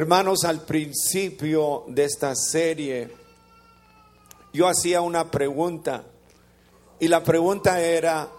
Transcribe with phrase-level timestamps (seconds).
[0.00, 3.14] Hermanos, al principio de esta serie,
[4.50, 6.04] yo hacía una pregunta
[6.98, 8.32] y la pregunta era,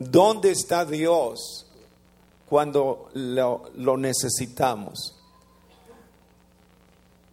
[0.00, 1.66] ¿dónde está Dios
[2.48, 5.14] cuando lo, necesitamos?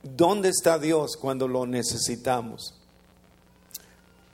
[0.03, 2.75] ¿Dónde está Dios cuando lo necesitamos?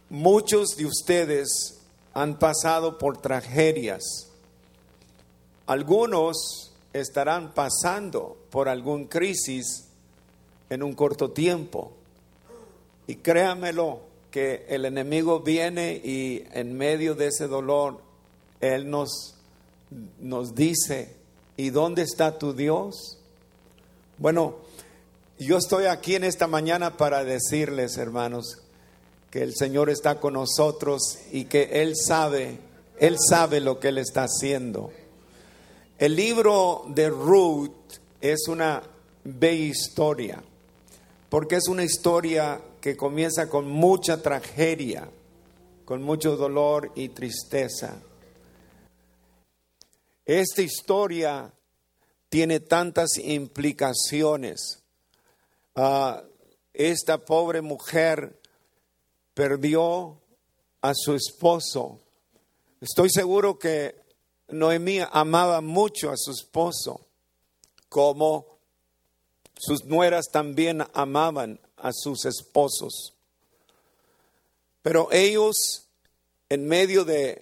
[0.09, 1.79] Muchos de ustedes
[2.13, 4.27] han pasado por tragedias.
[5.67, 9.87] Algunos estarán pasando por algún crisis
[10.69, 11.93] en un corto tiempo.
[13.07, 14.01] Y créamelo
[14.31, 17.99] que el enemigo viene y en medio de ese dolor,
[18.61, 19.35] Él nos,
[20.19, 21.15] nos dice,
[21.57, 23.17] ¿y dónde está tu Dios?
[24.17, 24.55] Bueno,
[25.37, 28.59] yo estoy aquí en esta mañana para decirles, hermanos,
[29.29, 32.59] que el Señor está con nosotros y que Él sabe,
[32.99, 34.91] Él sabe lo que Él está haciendo.
[36.01, 38.81] El libro de Ruth es una
[39.23, 40.43] bella historia,
[41.29, 45.07] porque es una historia que comienza con mucha tragedia,
[45.85, 48.01] con mucho dolor y tristeza.
[50.25, 51.53] Esta historia
[52.29, 54.81] tiene tantas implicaciones
[55.75, 56.21] Ah,
[56.73, 58.41] esta pobre mujer
[59.33, 60.19] perdió
[60.81, 61.99] a su esposo.
[62.81, 64.00] Estoy seguro que
[64.51, 67.07] Noemí amaba mucho a su esposo,
[67.89, 68.59] como
[69.57, 73.13] sus nueras también amaban a sus esposos.
[74.81, 75.87] Pero ellos,
[76.49, 77.41] en medio de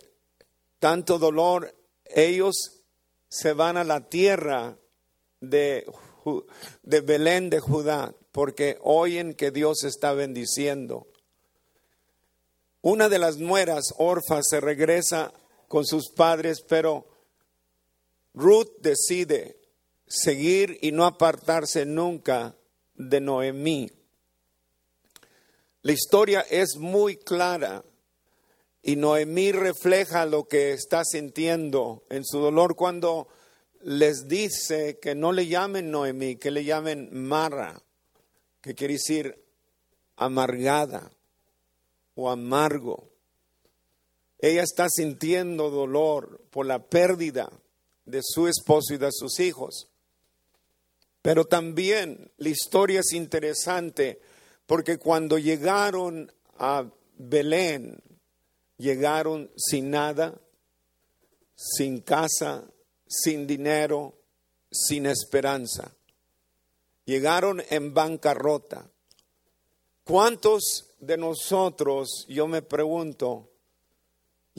[0.80, 1.74] tanto dolor,
[2.06, 2.82] ellos
[3.30, 4.78] se van a la tierra
[5.40, 5.86] de,
[6.84, 11.08] Belén de Judá porque oyen que Dios está bendiciendo.
[12.82, 15.34] Una de las nueras, Orfa, se regresa
[15.70, 17.08] con sus padres, pero
[18.34, 19.58] Ruth decide
[20.06, 22.58] seguir y no apartarse nunca
[22.95, 23.89] de Noemí.
[25.84, 27.86] La historia es muy clara
[28.81, 33.30] y Noemí refleja lo que está sintiendo en su dolor cuando
[33.82, 37.82] les dice que no le llamen Noemí, que le llamen Mara
[38.61, 39.45] que quiere decir
[40.15, 41.11] amargada
[42.15, 43.10] o amargo.
[44.39, 47.52] Ella está sintiendo dolor por la pérdida
[48.05, 49.89] de su esposo y de sus hijos.
[51.22, 54.22] Pero también la historia es interesante
[54.66, 58.02] porque cuando llegaron a Belén,
[58.77, 60.39] llegaron sin nada,
[61.56, 62.64] sin casa,
[63.06, 64.16] sin dinero,
[64.71, 65.94] sin esperanza
[67.10, 68.88] llegaron en bancarrota.
[70.04, 73.50] ¿Cuántos de nosotros, yo me pregunto,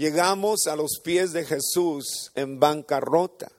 [0.00, 3.52] llegamos a los pies de Jesús en bancarrota?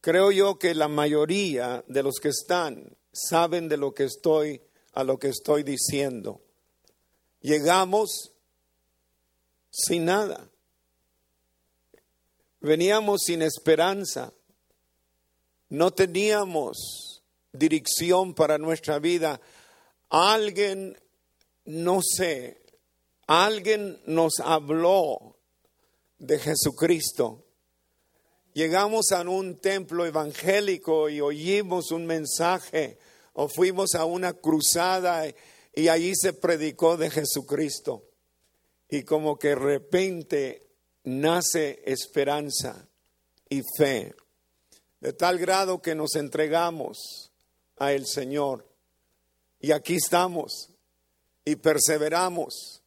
[0.00, 4.60] Creo yo que la mayoría de los que están saben de lo que estoy
[4.92, 6.40] a lo que estoy diciendo.
[7.42, 8.32] Llegamos
[9.70, 10.50] sin nada.
[12.60, 14.32] Veníamos sin esperanza.
[15.68, 19.40] No teníamos dirección para nuestra vida.
[20.08, 21.00] Alguien,
[21.64, 22.60] no sé,
[23.28, 25.31] alguien nos habló
[26.22, 27.44] de Jesucristo.
[28.54, 32.98] Llegamos a un templo evangélico y oímos un mensaje
[33.32, 35.24] o fuimos a una cruzada
[35.74, 38.04] y allí se predicó de Jesucristo.
[38.88, 40.68] Y como que de repente
[41.04, 42.88] nace esperanza
[43.48, 44.14] y fe,
[45.00, 47.32] de tal grado que nos entregamos
[47.78, 48.68] a el Señor.
[49.60, 50.70] Y aquí estamos
[51.44, 52.81] y perseveramos.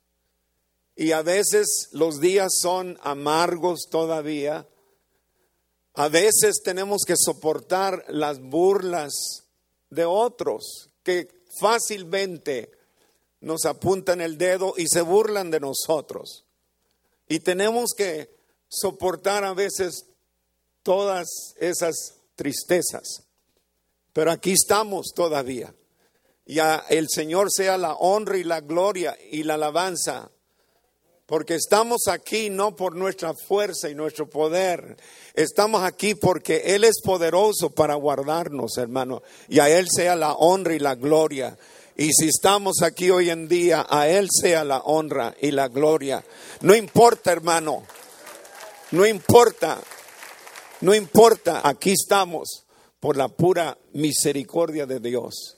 [0.95, 4.67] Y a veces los días son amargos todavía.
[5.93, 9.13] A veces tenemos que soportar las burlas
[9.89, 11.27] de otros que
[11.59, 12.71] fácilmente
[13.41, 16.45] nos apuntan el dedo y se burlan de nosotros.
[17.27, 18.29] Y tenemos que
[18.67, 20.05] soportar a veces
[20.83, 23.23] todas esas tristezas.
[24.13, 25.73] Pero aquí estamos todavía.
[26.45, 26.59] Y
[26.89, 30.31] el Señor sea la honra y la gloria y la alabanza.
[31.25, 34.95] Porque estamos aquí no por nuestra fuerza y nuestro poder.
[35.33, 39.23] Estamos aquí porque Él es poderoso para guardarnos, hermano.
[39.49, 41.57] Y a Él sea la honra y la gloria.
[41.97, 46.23] Y si estamos aquí hoy en día, a Él sea la honra y la gloria.
[46.61, 47.83] No importa, hermano.
[48.91, 49.81] No importa.
[50.81, 51.61] No importa.
[51.63, 52.67] Aquí estamos
[52.99, 55.57] por la pura misericordia de Dios.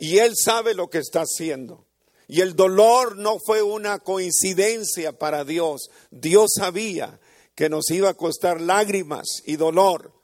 [0.00, 1.84] Y Él sabe lo que está haciendo.
[2.32, 5.90] Y el dolor no fue una coincidencia para Dios.
[6.10, 7.20] Dios sabía
[7.54, 10.14] que nos iba a costar lágrimas y dolor,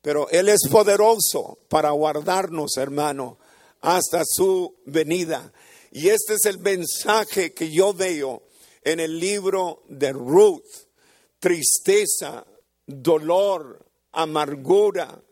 [0.00, 3.38] pero Él es poderoso para guardarnos, hermano,
[3.82, 5.52] hasta su venida.
[5.92, 8.44] Y este es el mensaje que yo veo
[8.82, 10.64] en el libro de Ruth.
[11.38, 12.46] Tristeza,
[12.86, 15.22] dolor, amargura,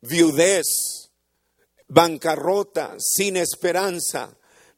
[0.00, 1.12] viudez,
[1.86, 4.36] bancarrota, sin esperanza.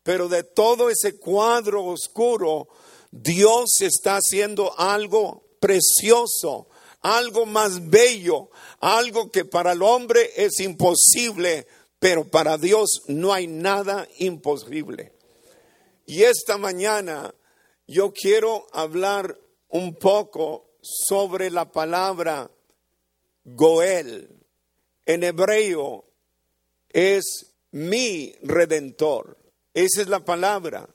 [0.08, 2.66] Pero de todo ese cuadro oscuro,
[3.10, 6.66] Dios está haciendo algo precioso,
[7.02, 8.48] algo más bello,
[8.80, 11.66] algo que para el hombre es imposible,
[11.98, 15.12] pero para Dios no hay nada imposible.
[16.06, 17.34] Y esta mañana
[17.86, 19.38] yo quiero hablar
[19.68, 22.50] un poco sobre la palabra
[23.44, 24.30] Goel.
[25.04, 26.06] En hebreo
[26.88, 29.36] es mi redentor.
[29.78, 30.88] Esa es la palabra.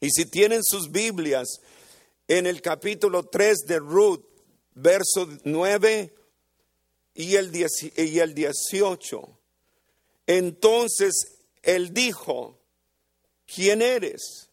[0.00, 1.60] Y si tienen sus Biblias,
[2.26, 4.24] en el capítulo 3 de Ruth,
[4.74, 6.12] verso 9
[7.14, 9.38] y el, y el 18,
[10.26, 12.58] entonces él dijo,
[13.46, 14.50] ¿quién eres?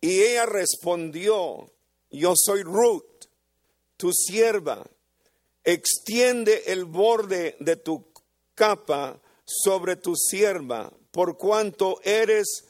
[0.00, 1.72] Y ella respondió,
[2.12, 3.26] yo soy Ruth,
[3.96, 4.88] tu sierva.
[5.64, 8.12] Extiende el borde de tu
[8.54, 12.66] capa sobre tu sierva, por cuanto eres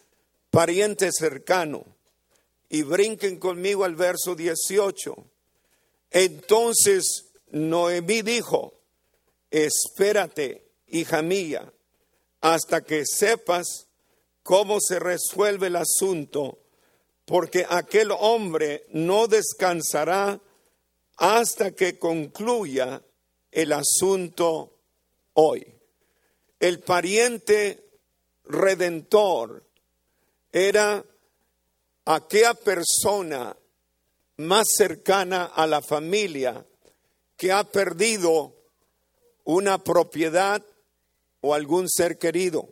[0.52, 1.84] pariente cercano.
[2.68, 5.16] Y brinquen conmigo al verso 18.
[6.12, 8.74] Entonces Noemí dijo,
[9.50, 11.72] espérate, hija mía,
[12.40, 13.88] hasta que sepas
[14.44, 16.60] cómo se resuelve el asunto,
[17.24, 20.40] porque aquel hombre no descansará
[21.16, 23.02] hasta que concluya
[23.50, 24.78] el asunto
[25.32, 25.66] hoy.
[26.60, 27.85] El pariente
[28.46, 29.62] redentor
[30.52, 31.04] era
[32.04, 33.56] aquella persona
[34.38, 36.64] más cercana a la familia
[37.36, 38.54] que ha perdido
[39.44, 40.64] una propiedad
[41.40, 42.68] o algún ser querido.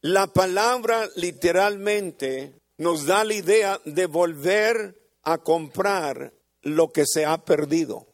[0.00, 6.32] La palabra literalmente nos da la idea de volver a comprar
[6.62, 8.06] lo que se ha perdido.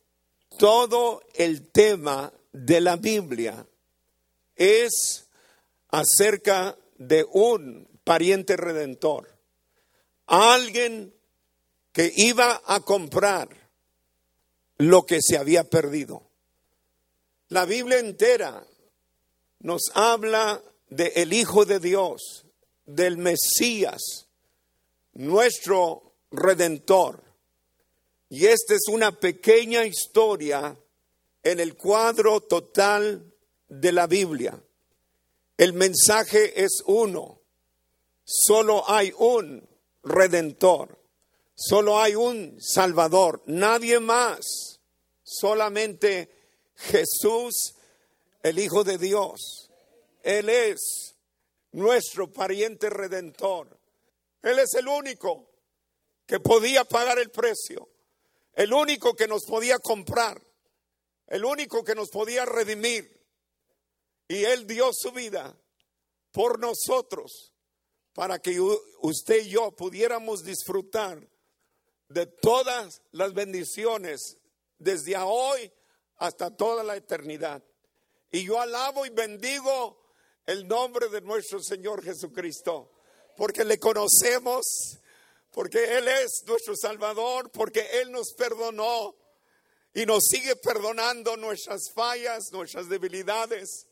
[0.58, 3.66] Todo el tema de la Biblia
[4.56, 5.27] es
[5.88, 9.38] acerca de un pariente redentor,
[10.26, 11.14] alguien
[11.92, 13.48] que iba a comprar
[14.78, 16.28] lo que se había perdido.
[17.48, 18.64] La Biblia entera
[19.60, 22.44] nos habla del el Hijo de Dios,
[22.86, 24.28] del Mesías,
[25.14, 27.22] nuestro redentor.
[28.28, 30.76] Y esta es una pequeña historia
[31.42, 33.32] en el cuadro total
[33.68, 34.62] de la Biblia.
[35.58, 37.42] El mensaje es uno.
[38.24, 39.68] Solo hay un
[40.04, 40.96] redentor.
[41.56, 43.42] Solo hay un salvador.
[43.46, 44.78] Nadie más.
[45.24, 46.30] Solamente
[46.76, 47.74] Jesús,
[48.44, 49.68] el Hijo de Dios.
[50.22, 51.16] Él es
[51.72, 53.76] nuestro pariente redentor.
[54.42, 55.50] Él es el único
[56.24, 57.88] que podía pagar el precio.
[58.54, 60.40] El único que nos podía comprar.
[61.26, 63.17] El único que nos podía redimir.
[64.28, 65.58] Y Él dio su vida
[66.30, 67.52] por nosotros
[68.12, 68.60] para que
[69.00, 71.26] usted y yo pudiéramos disfrutar
[72.08, 74.36] de todas las bendiciones
[74.78, 75.72] desde hoy
[76.16, 77.62] hasta toda la eternidad.
[78.30, 79.98] Y yo alabo y bendigo
[80.46, 82.90] el nombre de nuestro Señor Jesucristo,
[83.36, 84.64] porque le conocemos,
[85.52, 89.14] porque Él es nuestro Salvador, porque Él nos perdonó
[89.94, 93.87] y nos sigue perdonando nuestras fallas, nuestras debilidades.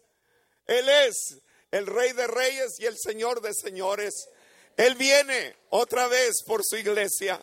[0.66, 1.38] Él es
[1.70, 4.28] el Rey de Reyes y el Señor de Señores.
[4.76, 7.42] Él viene otra vez por su iglesia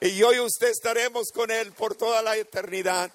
[0.00, 3.12] y yo y usted estaremos con Él por toda la eternidad.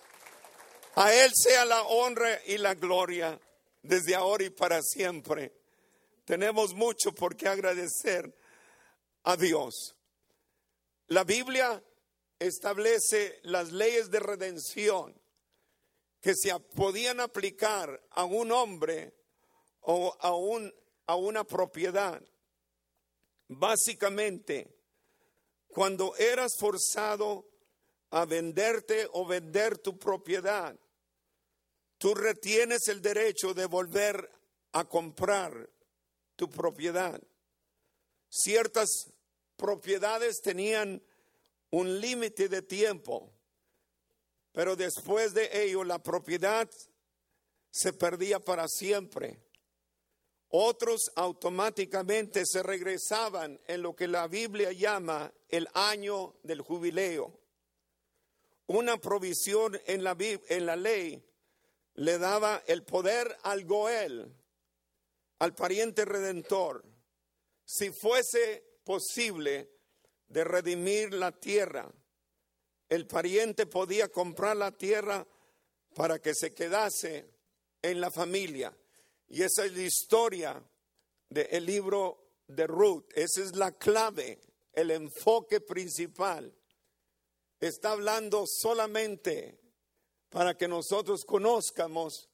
[0.96, 3.40] A Él sea la honra y la gloria
[3.82, 5.54] desde ahora y para siempre.
[6.26, 8.34] Tenemos mucho por qué agradecer
[9.24, 9.96] a Dios.
[11.08, 11.84] La Biblia
[12.40, 15.20] establece las leyes de redención
[16.22, 19.14] que se podían aplicar a un hombre
[19.84, 20.74] o a, un,
[21.06, 22.22] a una propiedad.
[23.48, 24.68] Básicamente,
[25.68, 27.48] cuando eras forzado
[28.12, 30.78] a venderte o vender tu propiedad,
[31.98, 34.30] tú retienes el derecho de volver
[34.72, 35.70] a comprar
[36.36, 37.22] tu propiedad.
[38.30, 39.12] Ciertas
[39.56, 41.02] propiedades tenían
[41.70, 43.32] un límite de tiempo,
[44.52, 46.70] pero después de ello la propiedad
[47.72, 49.40] se perdía para siempre.
[50.56, 57.40] Otros automáticamente se regresaban en lo que la Biblia llama el año del jubileo.
[58.68, 61.24] una provisión en la, ley
[61.96, 64.32] le daba el poder al Goel,
[65.40, 66.86] al pariente redentor,
[67.66, 69.72] si fuese posible
[70.28, 71.92] de redimir la tierra.
[72.90, 75.26] El pariente podía comprar la tierra
[75.96, 77.28] para que se quedase
[77.82, 78.72] en la familia.
[79.34, 80.64] Y esa es la historia
[81.28, 83.06] del libro de Ruth.
[83.16, 84.40] Esa es la clave,
[84.72, 86.56] el enfoque principal.
[87.60, 89.60] Está hablando solamente
[90.30, 92.30] para que nosotros conozcamos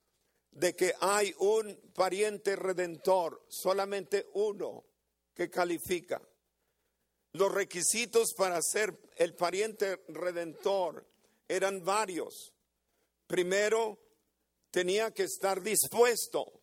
[0.52, 4.84] de que hay un pariente redentor, solamente uno
[5.34, 6.22] que califica.
[7.32, 11.08] Los requisitos para ser el pariente redentor
[11.48, 12.52] eran varios.
[13.26, 13.98] Primero,
[14.70, 16.59] tenía que estar dispuesto.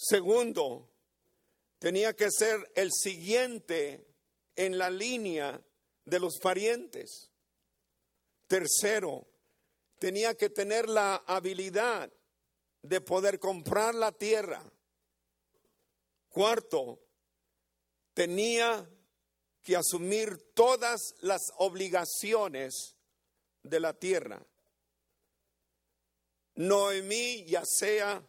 [0.00, 0.88] Segundo,
[1.80, 4.06] tenía que ser el siguiente
[4.54, 5.60] en la línea
[6.04, 7.32] de los parientes.
[8.46, 9.26] Tercero,
[9.98, 12.12] tenía que tener la habilidad
[12.80, 14.62] de poder comprar la tierra.
[16.28, 17.00] Cuarto,
[18.14, 18.88] tenía
[19.64, 22.94] que asumir todas las obligaciones
[23.64, 24.46] de la tierra.
[26.54, 28.24] Noemí, ya sea,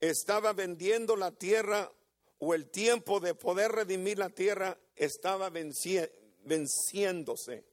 [0.00, 1.92] estaba vendiendo la tierra
[2.38, 7.64] o el tiempo de poder redimir la tierra estaba venciéndose.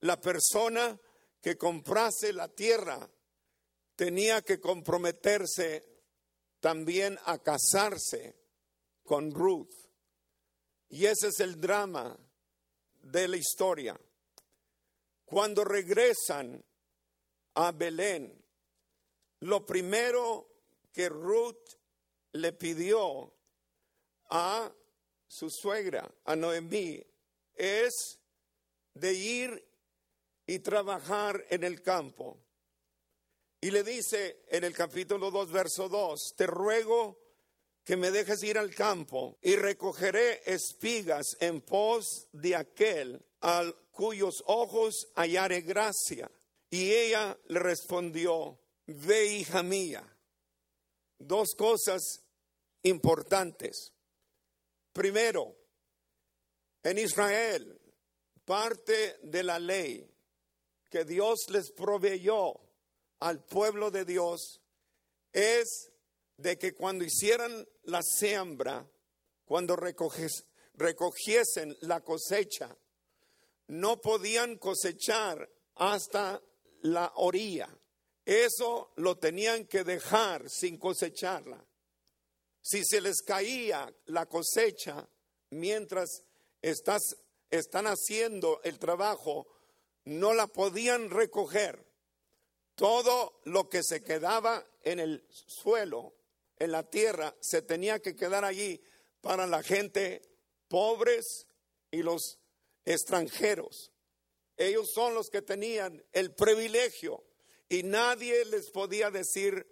[0.00, 0.98] La persona
[1.40, 3.08] que comprase la tierra
[3.94, 5.84] tenía que comprometerse
[6.60, 8.36] también a casarse
[9.04, 9.72] con Ruth.
[10.88, 12.16] Y ese es el drama
[13.02, 13.98] de la historia.
[15.24, 16.62] Cuando regresan
[17.54, 18.44] a Belén,
[19.40, 20.55] lo primero
[20.96, 21.76] que Ruth
[22.32, 23.30] le pidió
[24.30, 24.72] a
[25.28, 27.04] su suegra, a Noemí,
[27.54, 28.18] es
[28.94, 29.68] de ir
[30.46, 32.42] y trabajar en el campo.
[33.60, 37.18] Y le dice en el capítulo 2, verso 2, te ruego
[37.84, 44.42] que me dejes ir al campo y recogeré espigas en pos de aquel al cuyos
[44.46, 46.30] ojos hallare gracia.
[46.70, 50.15] Y ella le respondió, ve hija mía.
[51.18, 52.22] Dos cosas
[52.82, 53.92] importantes.
[54.92, 55.56] Primero,
[56.82, 57.80] en Israel,
[58.44, 60.08] parte de la ley
[60.90, 62.60] que Dios les proveyó
[63.20, 64.60] al pueblo de Dios
[65.32, 65.90] es
[66.36, 68.86] de que cuando hicieran la siembra,
[69.44, 72.76] cuando recogiesen la cosecha,
[73.68, 76.40] no podían cosechar hasta
[76.82, 77.68] la orilla.
[78.26, 81.64] Eso lo tenían que dejar sin cosecharla.
[82.60, 85.08] Si se les caía la cosecha
[85.50, 86.24] mientras
[86.60, 87.16] estás,
[87.50, 89.46] están haciendo el trabajo,
[90.04, 91.86] no la podían recoger.
[92.74, 96.16] Todo lo que se quedaba en el suelo,
[96.58, 98.82] en la tierra, se tenía que quedar allí
[99.20, 100.20] para la gente
[100.66, 101.46] pobres
[101.92, 102.40] y los
[102.84, 103.92] extranjeros.
[104.56, 107.25] Ellos son los que tenían el privilegio
[107.68, 109.66] y nadie les podía decir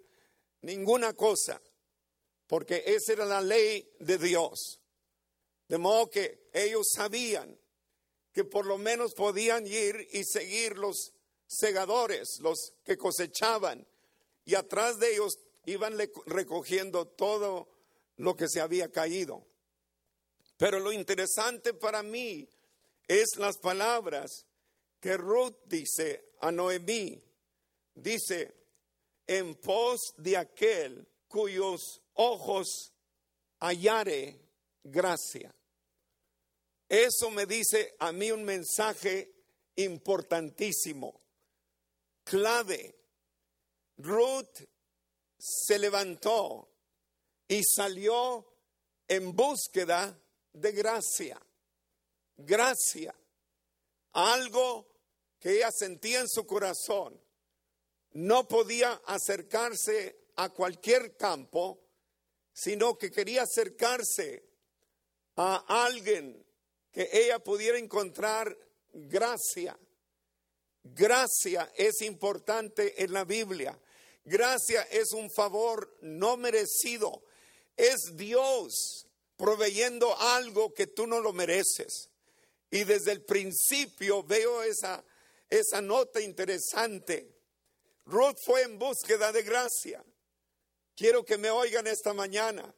[0.61, 1.61] ninguna cosa,
[2.47, 4.79] porque esa era la ley de Dios.
[5.67, 7.59] De modo que ellos sabían
[8.33, 11.13] que por lo menos podían ir y seguir los
[11.47, 13.87] segadores, los que cosechaban,
[14.43, 17.69] y atrás de ellos iban recogiendo todo
[18.17, 19.45] lo que se había caído.
[20.57, 22.47] Pero lo interesante para mí
[23.07, 24.45] es las palabras
[24.99, 27.21] que Ruth dice a Noemí.
[27.95, 28.53] Dice,
[29.25, 32.93] en pos de aquel cuyos ojos
[33.59, 34.39] hallare
[34.83, 35.53] gracia.
[36.87, 39.33] Eso me dice a mí un mensaje
[39.75, 41.21] importantísimo,
[42.23, 42.95] clave.
[43.97, 44.61] Ruth
[45.37, 46.69] se levantó
[47.47, 48.45] y salió
[49.07, 50.19] en búsqueda
[50.53, 51.41] de gracia.
[52.37, 53.15] Gracia.
[54.13, 54.87] Algo
[55.39, 57.19] que ella sentía en su corazón.
[58.15, 61.81] No podía acercarse a cualquier campo,
[62.53, 64.45] sino que quería acercarse
[65.35, 66.45] a alguien
[66.93, 68.57] que ella pudiera encontrar
[68.93, 69.77] gracia.
[70.81, 73.77] Gracia es importante en la Biblia.
[74.23, 77.21] Gracia es un favor no merecido.
[77.75, 82.09] Es Dios proveyendo algo que tú no lo mereces.
[82.71, 85.03] Y desde el principio veo esa,
[85.49, 87.34] esa nota interesante.
[88.05, 90.03] Ruth fue en búsqueda de gracia.
[90.95, 92.73] Quiero que me oigan esta mañana.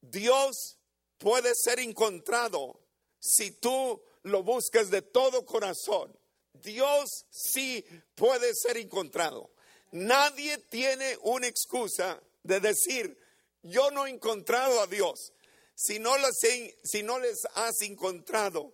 [0.00, 0.78] Dios
[1.18, 2.80] puede ser encontrado
[3.20, 6.16] si tú lo buscas de todo corazón,
[6.52, 7.84] Dios sí
[8.14, 9.50] puede ser encontrado.
[9.92, 13.18] Nadie tiene una excusa de decir,
[13.62, 15.32] yo no he encontrado a Dios.
[15.74, 16.12] Si no,
[16.82, 18.72] si no les has encontrado,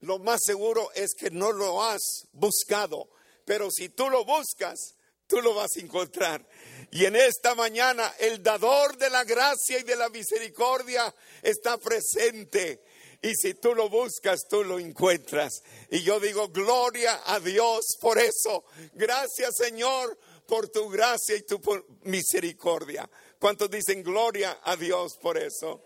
[0.00, 3.08] lo más seguro es que no lo has buscado.
[3.44, 6.46] Pero si tú lo buscas, tú lo vas a encontrar.
[6.90, 12.82] Y en esta mañana el dador de la gracia y de la misericordia está presente.
[13.22, 15.62] Y si tú lo buscas, tú lo encuentras.
[15.90, 18.64] Y yo digo, gloria a Dios por eso.
[18.92, 21.60] Gracias Señor por tu gracia y tu
[22.02, 23.08] misericordia.
[23.38, 25.84] ¿Cuántos dicen gloria a Dios por eso?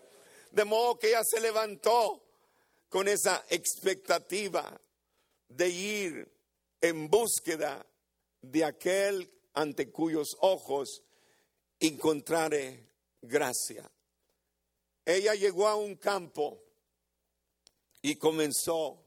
[0.51, 2.25] De modo que ella se levantó
[2.89, 4.81] con esa expectativa
[5.49, 6.33] de ir
[6.81, 7.85] en búsqueda
[8.43, 11.03] de aquel ante cuyos ojos
[11.81, 12.89] encontraré
[13.21, 13.91] gracia.
[15.05, 16.63] Ella llegó a un campo
[18.03, 19.05] y comenzó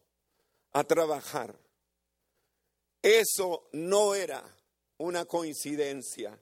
[0.74, 1.58] a trabajar.
[3.02, 4.44] Eso no era
[4.98, 6.40] una coincidencia.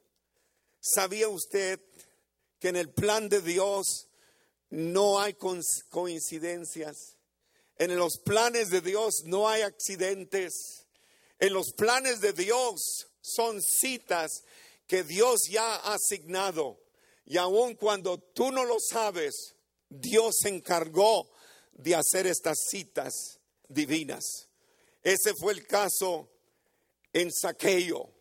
[0.80, 1.80] ¿Sabía usted
[2.60, 4.08] que en el plan de Dios
[4.70, 5.36] no hay
[5.90, 7.18] coincidencias?
[7.78, 10.79] En los planes de Dios no hay accidentes.
[11.40, 14.44] En los planes de Dios son citas
[14.88, 16.82] que Dios ya ha asignado.
[17.26, 19.56] Y aun cuando tú no lo sabes,
[19.88, 21.30] Dios se encargó
[21.72, 24.50] de hacer estas citas divinas.
[25.02, 26.30] Ese fue el caso
[27.14, 28.14] en Saqueo.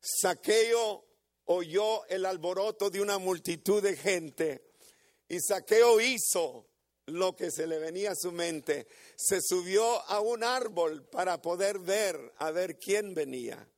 [0.00, 1.04] Saqueo
[1.44, 4.70] oyó el alboroto de una multitud de gente
[5.28, 6.66] y Saqueo hizo
[7.06, 8.86] lo que se le venía a su mente.
[9.22, 13.68] Se subió a un árbol para poder ver, a ver quién venía.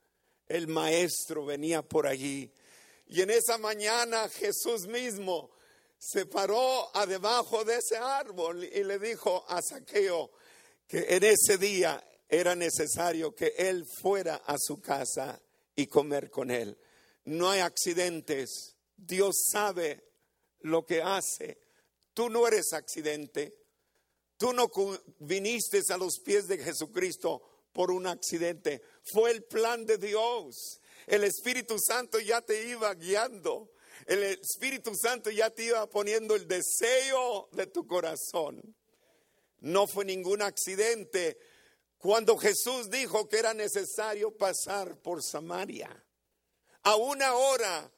[0.46, 2.49] El maestro venía por allí.
[3.08, 5.50] Y en esa mañana Jesús mismo
[5.99, 10.30] se paró a debajo de ese árbol y le dijo a Saqueo
[10.87, 15.42] que en ese día era necesario que él fuera a su casa
[15.75, 16.78] y comer con él.
[17.25, 18.76] No hay accidentes.
[18.96, 20.04] Dios sabe
[20.61, 21.58] lo que hace.
[22.14, 23.61] Tú no eres accidente.
[24.43, 24.69] Tú no
[25.21, 27.41] viniste a los pies de Jesucristo
[27.73, 28.83] por un accidente.
[29.05, 30.81] Fue el plan de Dios.
[31.07, 33.71] El Espíritu Santo ya te iba guiando.
[34.05, 38.61] El Espíritu Santo ya te iba poniendo el deseo de tu corazón.
[39.61, 41.39] No fue ningún accidente
[41.97, 46.05] cuando Jesús dijo que era necesario pasar por Samaria.
[46.83, 47.93] A una hora,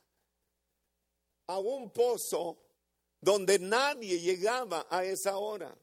[1.46, 2.58] a un pozo
[3.18, 5.74] donde nadie llegaba a esa hora.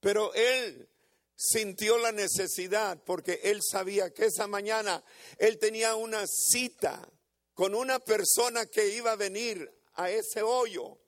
[0.00, 0.88] Pero él
[1.34, 5.04] sintió la necesidad porque él sabía que esa mañana
[5.38, 7.08] él tenía una cita
[7.54, 10.98] con una persona que iba a venir a ese hoyo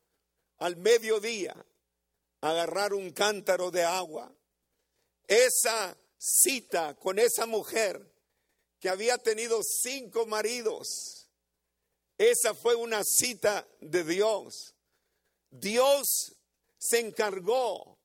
[0.59, 1.55] al mediodía
[2.41, 4.35] a agarrar un cántaro de agua.
[5.27, 8.13] Esa cita con esa mujer
[8.81, 11.29] que había tenido cinco maridos,
[12.19, 14.75] esa fue una cita de Dios.
[15.51, 16.37] Dios
[16.79, 18.00] se encargó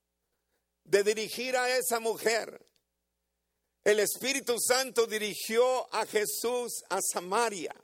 [0.86, 2.66] de dirigir a esa mujer.
[3.84, 7.76] El Espíritu Santo dirigió a Jesús a Samaria,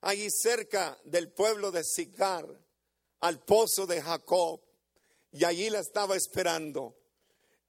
[0.00, 2.46] allí cerca del pueblo de Sicar,
[3.20, 4.60] al pozo de Jacob,
[5.32, 6.96] y allí la estaba esperando.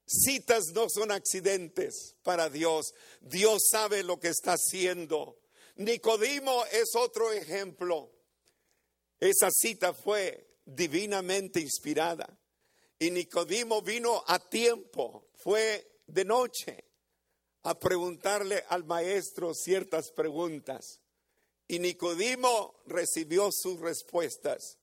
[0.06, 2.94] Citas no son accidentes para Dios.
[3.20, 5.38] Dios sabe lo que está haciendo.
[5.76, 8.10] Nicodimo es otro ejemplo.
[9.20, 12.38] Esa cita fue divinamente inspirada.
[12.98, 16.84] Y Nicodimo vino a tiempo, fue de noche,
[17.62, 21.00] a preguntarle al maestro ciertas preguntas.
[21.68, 24.78] Y Nicodimo recibió sus respuestas.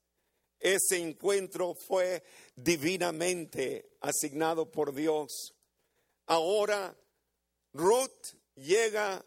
[0.58, 2.22] Ese encuentro fue
[2.54, 5.54] divinamente asignado por Dios.
[6.26, 6.96] Ahora
[7.72, 9.24] Ruth llega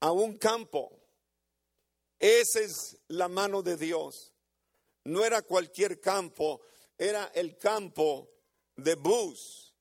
[0.00, 0.92] a un campo.
[2.18, 4.30] Esa es la mano de Dios
[5.04, 6.60] no era cualquier campo,
[7.00, 8.30] era el campo
[8.76, 9.74] de Bus.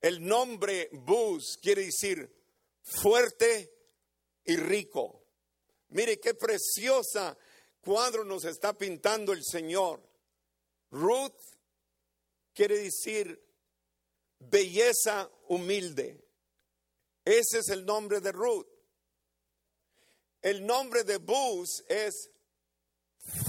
[0.00, 2.32] El nombre Bus quiere decir
[2.80, 3.74] fuerte
[4.44, 5.26] y rico.
[5.88, 7.36] Mire qué preciosa
[7.80, 10.00] cuadro nos está pintando el Señor.
[10.92, 11.40] Ruth
[12.52, 13.44] quiere decir
[14.38, 16.24] belleza humilde.
[17.24, 18.68] Ese es el nombre de Ruth.
[20.40, 22.30] El nombre de Bus es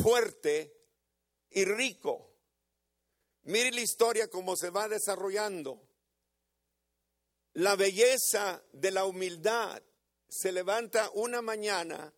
[0.01, 0.75] fuerte
[1.51, 2.24] y rico.
[3.45, 5.87] Mire la historia cómo se va desarrollando.
[7.53, 9.81] La belleza de la humildad
[10.27, 12.13] se levanta una mañana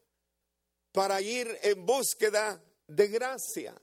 [0.92, 3.80] para ir en búsqueda de gracia.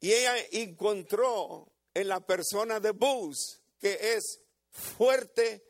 [0.00, 5.64] Y ella encontró en la persona de Bus que es fuerte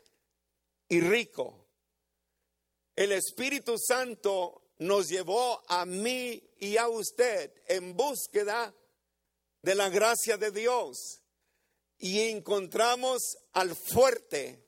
[0.89, 1.69] y rico.
[2.97, 8.75] El Espíritu Santo nos llevó a mí y a usted en búsqueda
[9.65, 11.23] de la gracia de Dios
[11.97, 14.63] y encontramos al fuerte,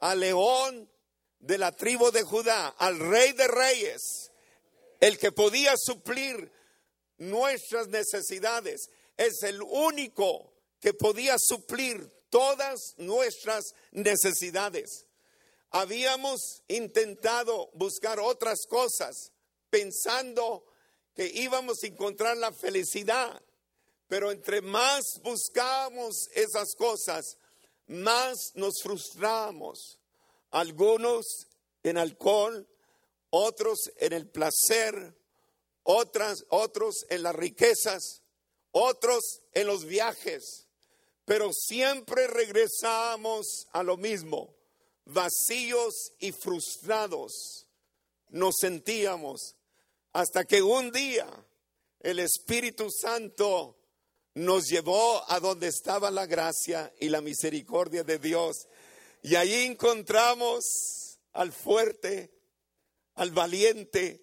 [0.00, 0.90] al león
[1.38, 4.30] de la tribu de Judá, al rey de reyes,
[5.00, 6.52] el que podía suplir
[7.16, 8.90] nuestras necesidades.
[9.16, 15.06] Es el único que podía suplir todas nuestras necesidades.
[15.70, 19.32] Habíamos intentado buscar otras cosas
[19.70, 20.66] pensando
[21.14, 23.40] que íbamos a encontrar la felicidad,
[24.08, 27.38] pero entre más buscamos esas cosas,
[27.86, 29.98] más nos frustramos.
[30.50, 31.46] Algunos
[31.82, 32.66] en alcohol,
[33.30, 35.16] otros en el placer,
[35.82, 38.22] otras, otros en las riquezas,
[38.70, 40.66] otros en los viajes,
[41.24, 44.54] pero siempre regresamos a lo mismo,
[45.04, 47.64] vacíos y frustrados
[48.34, 49.54] nos sentíamos
[50.12, 51.26] hasta que un día
[52.00, 53.76] el Espíritu Santo
[54.34, 58.66] nos llevó a donde estaba la gracia y la misericordia de Dios.
[59.22, 62.32] Y allí encontramos al fuerte,
[63.14, 64.20] al valiente,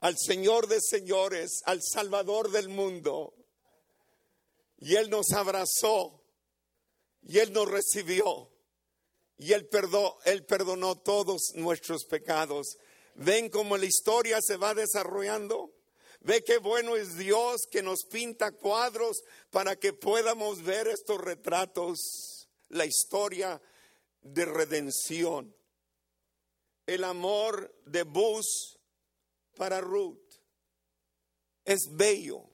[0.00, 3.34] al Señor de señores, al Salvador del mundo.
[4.78, 6.22] Y Él nos abrazó
[7.22, 8.50] y Él nos recibió
[9.38, 12.76] y Él, perdonó, Él perdonó todos nuestros pecados.
[13.14, 15.72] ¿Ven cómo la historia se va desarrollando?
[16.20, 22.48] Ve qué bueno es Dios que nos pinta cuadros para que podamos ver estos retratos,
[22.68, 23.60] la historia
[24.20, 25.54] de redención.
[26.86, 28.78] El amor de Bus
[29.56, 30.18] para Ruth
[31.64, 32.48] es bello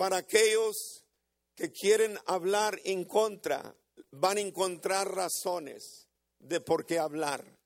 [0.00, 1.04] para aquellos
[1.54, 3.76] que quieren hablar en contra,
[4.12, 7.59] van a encontrar razones de por qué hablar.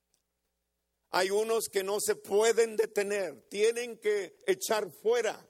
[1.11, 5.47] Hay unos que no se pueden detener, tienen que echar fuera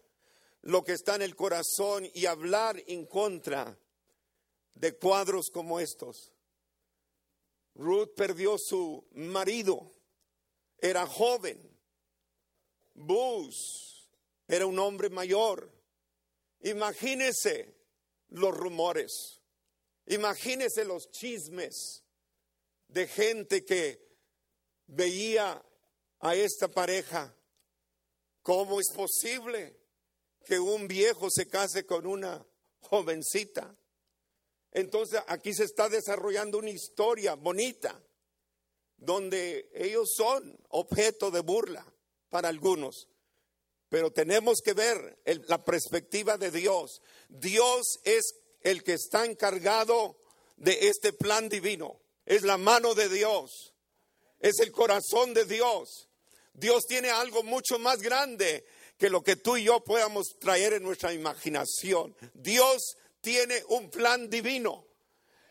[0.62, 3.78] lo que está en el corazón y hablar en contra
[4.74, 6.34] de cuadros como estos.
[7.76, 9.91] Ruth perdió su marido,
[10.78, 11.72] era joven.
[12.94, 14.10] Bus
[14.48, 15.72] era un hombre mayor.
[16.62, 17.76] Imagínese
[18.30, 19.41] los rumores,
[20.08, 22.04] imagínese los chismes
[22.88, 24.05] de gente que
[24.88, 25.63] veía
[26.19, 27.36] a esta pareja.
[28.41, 29.80] ¿Cómo es posible
[30.45, 32.45] que un viejo se case con una
[32.82, 33.76] jovencita?
[34.71, 38.00] Entonces aquí se está desarrollando una historia bonita
[38.98, 41.86] donde ellos son objeto de burla
[42.30, 43.08] para algunos.
[43.89, 47.02] Pero tenemos que ver la perspectiva de Dios.
[47.30, 50.17] Dios es el que está encargado
[50.58, 52.02] de este plan divino.
[52.26, 53.75] Es la mano de Dios
[54.45, 56.08] es el corazón de Dios.
[56.53, 58.63] Dios tiene algo mucho más grande
[58.95, 62.15] que lo que tú y yo podamos traer en nuestra imaginación.
[62.36, 64.86] Dios tiene un plan divino.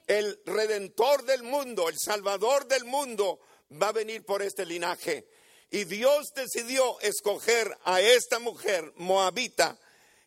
[0.06, 3.40] El redentor del mundo, el salvador del mundo,
[3.82, 5.26] va a venir por este linaje.
[5.72, 9.76] Y Dios decidió escoger a esta mujer moabita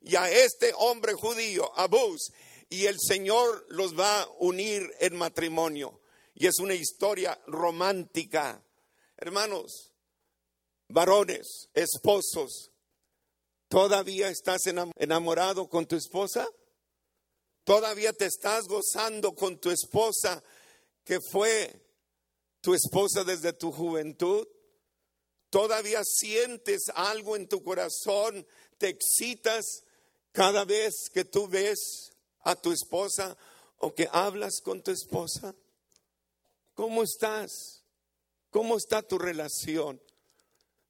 [0.01, 2.34] y a este hombre judío, Abús,
[2.69, 6.01] y el Señor los va a unir en matrimonio
[6.39, 8.63] y es una historia romántica.
[9.17, 9.91] Hermanos,
[10.88, 12.71] varones, esposos,
[13.67, 16.47] ¿todavía estás enamorado con tu esposa?
[17.63, 20.43] ¿Todavía te estás gozando con tu esposa
[21.04, 21.84] que fue
[22.62, 24.47] tu esposa desde tu juventud?
[25.50, 28.45] ¿Todavía sientes algo en tu corazón?
[28.78, 29.65] ¿Te excitas
[30.34, 33.36] cada vez que tú ves a tu esposa
[33.80, 35.56] o que hablas con tu esposa?
[36.78, 37.84] ¿Cómo estás?
[38.52, 40.00] ¿Cómo está tu relación?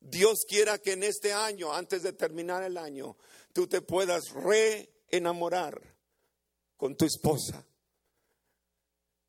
[0.01, 3.15] Dios quiera que en este año, antes de terminar el año,
[3.53, 5.81] tú te puedas reenamorar
[6.75, 7.65] con tu esposa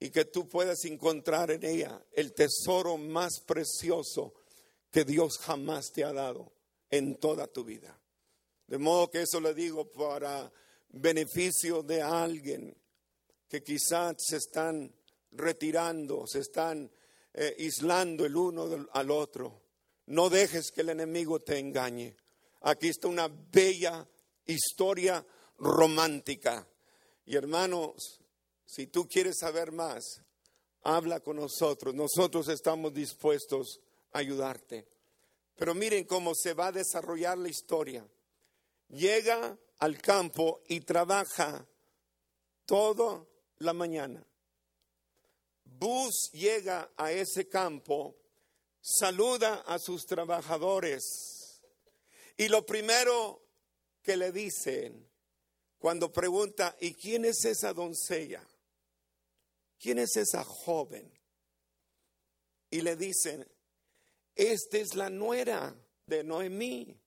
[0.01, 4.35] y que tú puedas encontrar en ella el tesoro más precioso
[4.90, 6.53] que Dios jamás te ha dado
[6.90, 7.97] en toda tu vida.
[8.66, 10.53] De modo que eso le digo para
[10.88, 12.77] beneficio de alguien
[13.47, 14.97] que quizás se están
[15.33, 16.91] retirando, se están
[17.35, 19.62] eh, aislando el uno al otro.
[20.07, 22.17] No dejes que el enemigo te engañe.
[22.62, 24.07] Aquí está una bella
[24.47, 25.25] historia
[25.59, 26.67] romántica.
[27.27, 28.21] Y hermanos,
[28.64, 30.23] si tú quieres saber más,
[30.83, 31.95] habla con nosotros.
[31.95, 33.81] Nosotros estamos dispuestos
[34.12, 34.87] a ayudarte.
[35.57, 38.07] Pero miren cómo se va a desarrollar la historia.
[38.88, 41.67] Llega al campo y trabaja
[42.64, 43.25] toda
[43.59, 44.28] la mañana
[45.79, 48.17] Bus llega a ese campo,
[48.81, 51.62] saluda a sus trabajadores
[52.37, 53.43] y lo primero
[54.03, 55.09] que le dicen
[55.79, 58.45] cuando pregunta, ¿y quién es esa doncella?
[59.79, 61.12] ¿Quién es esa joven?
[62.71, 63.47] Y le dicen,
[64.35, 67.01] esta es la nuera de Noemí.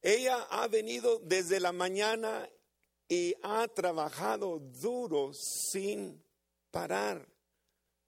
[0.00, 2.48] Ella ha venido desde la mañana
[3.08, 6.24] y ha trabajado duro sin
[6.70, 7.28] parar,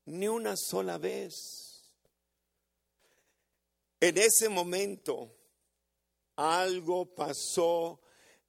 [0.06, 1.92] ni una sola vez.
[4.00, 5.36] En ese momento
[6.36, 8.00] algo pasó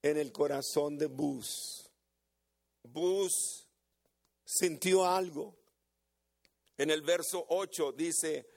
[0.01, 1.89] en el corazón de Bus.
[2.83, 3.67] Bus
[4.43, 5.57] sintió algo.
[6.77, 8.49] En el verso 8 dice,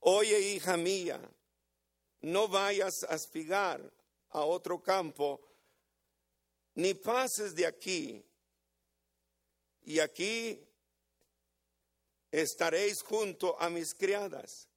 [0.00, 1.20] oye hija mía,
[2.20, 3.92] no vayas a espigar
[4.30, 5.40] a otro campo,
[6.74, 8.24] ni pases de aquí,
[9.82, 10.60] y aquí
[12.34, 14.68] estaréis junto a mis criadas.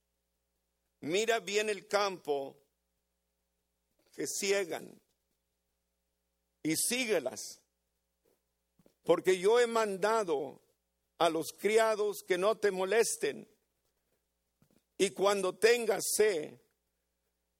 [1.01, 2.55] Mira bien el campo
[4.15, 5.01] que ciegan
[6.61, 7.59] y síguelas,
[9.03, 10.61] porque yo he mandado
[11.17, 13.47] a los criados que no te molesten,
[14.99, 16.59] y cuando tengas sed,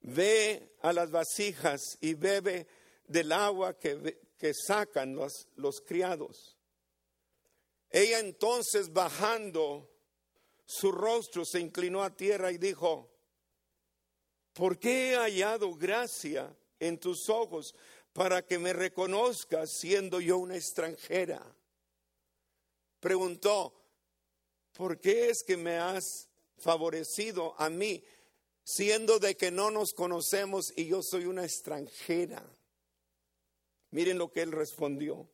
[0.02, 2.68] ve a las vasijas y bebe
[3.08, 6.57] del agua que, que sacan los, los criados.
[7.89, 9.89] Ella entonces bajando
[10.65, 13.10] su rostro se inclinó a tierra y dijo,
[14.54, 17.73] ¿por qué he hallado gracia en tus ojos
[18.13, 21.45] para que me reconozcas siendo yo una extranjera?
[23.00, 23.73] Preguntó,
[24.73, 28.04] ¿por qué es que me has favorecido a mí
[28.67, 32.43] siendo de que no nos conocemos y yo soy una extranjera.
[33.91, 35.30] Miren lo que él respondió.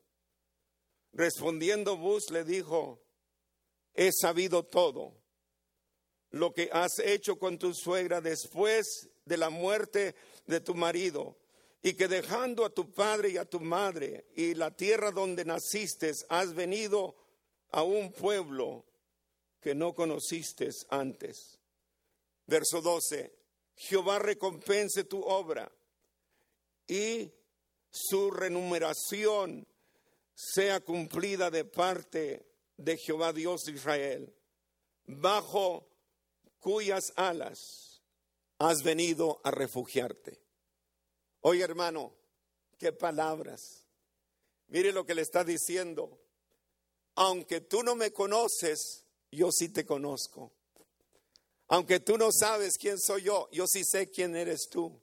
[1.14, 3.00] Respondiendo Bus le dijo,
[3.94, 5.16] he sabido todo
[6.32, 10.16] lo que has hecho con tu suegra después de la muerte
[10.48, 11.38] de tu marido,
[11.84, 16.12] y que dejando a tu padre y a tu madre y la tierra donde naciste,
[16.30, 17.16] has venido
[17.70, 18.86] a un pueblo
[19.62, 21.60] que no conociste antes.
[22.48, 23.32] Verso 12,
[23.76, 25.72] Jehová recompense tu obra
[26.88, 27.32] y
[27.92, 29.68] su remuneración
[30.34, 32.46] sea cumplida de parte
[32.78, 34.34] de Jehová Dios de Israel,
[35.06, 35.88] bajo
[36.60, 38.02] cuyas alas
[38.58, 40.40] has venido a refugiarte.
[41.42, 42.16] Oye hermano,
[42.78, 43.86] qué palabras.
[44.68, 46.20] Mire lo que le está diciendo.
[47.16, 50.52] Aunque tú no me conoces, yo sí te conozco.
[51.68, 55.00] Aunque tú no sabes quién soy yo, yo sí sé quién eres tú.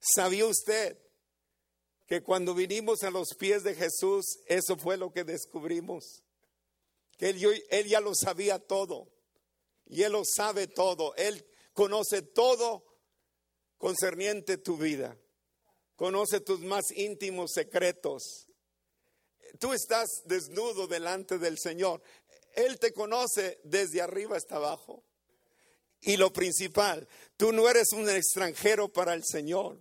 [0.00, 0.98] ¿Sabía usted
[2.10, 6.24] que cuando vinimos a los pies de Jesús, eso fue lo que descubrimos?
[7.16, 9.12] Que él, ya lo sabía todo.
[9.86, 11.14] Y Él lo sabe todo.
[11.14, 12.84] Él conoce todo
[13.78, 15.16] concerniente tu vida.
[15.94, 18.48] Conoce tus más íntimos secretos.
[19.60, 22.02] Tú estás desnudo delante del Señor.
[22.56, 25.04] Él te conoce desde arriba hasta abajo.
[26.00, 29.78] Y lo principal, tú no eres un extranjero para el Señor.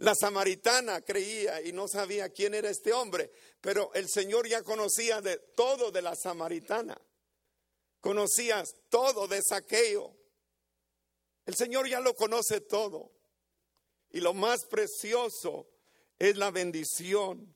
[0.00, 5.20] La samaritana creía y no sabía quién era este hombre, pero el Señor ya conocía
[5.20, 6.98] de todo de la samaritana.
[8.00, 10.16] Conocías todo de saqueo.
[11.44, 13.12] El Señor ya lo conoce todo.
[14.10, 15.68] Y lo más precioso
[16.18, 17.54] es la bendición.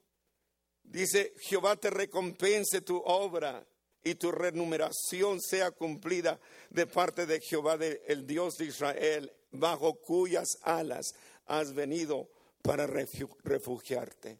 [0.82, 3.66] Dice, Jehová te recompense tu obra
[4.02, 10.58] y tu remuneración sea cumplida de parte de Jehová, el Dios de Israel, bajo cuyas
[10.60, 11.14] alas
[11.46, 12.30] has venido
[12.62, 14.38] para refugiarte.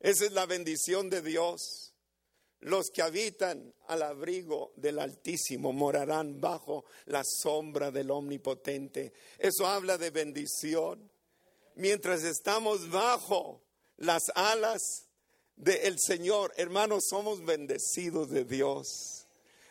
[0.00, 1.94] Esa es la bendición de Dios.
[2.60, 9.12] Los que habitan al abrigo del Altísimo morarán bajo la sombra del Omnipotente.
[9.38, 11.10] Eso habla de bendición.
[11.76, 13.62] Mientras estamos bajo
[13.96, 15.10] las alas
[15.56, 16.52] del Señor.
[16.56, 19.26] Hermanos, somos bendecidos de Dios.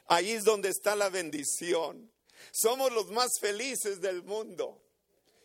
[0.07, 2.11] Ahí es donde está la bendición.
[2.51, 4.81] Somos los más felices del mundo.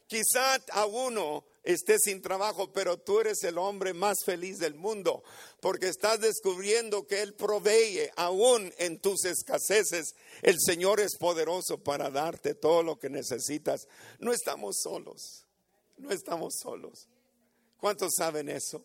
[0.06, 5.24] Quizá a uno esté sin trabajo, pero tú eres el hombre más feliz del mundo,
[5.60, 10.14] porque estás descubriendo que Él provee aún en tus escaseces.
[10.42, 13.88] El Señor es poderoso para darte todo lo que necesitas.
[14.18, 15.46] No estamos solos,
[15.96, 17.08] no estamos solos.
[17.78, 18.84] ¿Cuántos saben eso?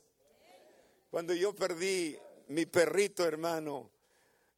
[1.11, 3.91] Cuando yo perdí mi perrito hermano,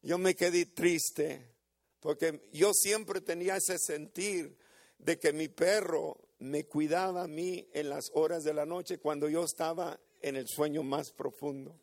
[0.04, 1.52] yo me quedé triste
[2.00, 4.58] porque yo siempre tenía ese sentir
[4.97, 9.30] de que mi perro me cuidaba a mí en las horas de la noche cuando
[9.30, 11.80] yo estaba en el sueño más profundo.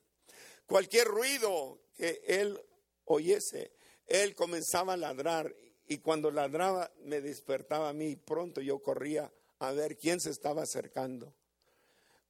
[0.66, 2.60] Cualquier ruido que él
[3.04, 3.72] oyese,
[4.06, 5.54] él comenzaba a ladrar
[5.86, 10.30] y cuando ladraba me despertaba a mí y pronto yo corría a ver quién se
[10.30, 11.32] estaba acercando.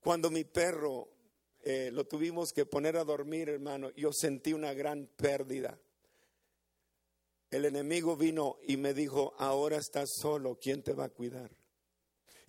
[0.00, 1.08] Cuando mi perro
[1.64, 5.78] eh, lo tuvimos que poner a dormir, hermano, yo sentí una gran pérdida.
[7.50, 11.58] El enemigo vino y me dijo, ahora estás solo, ¿quién te va a cuidar?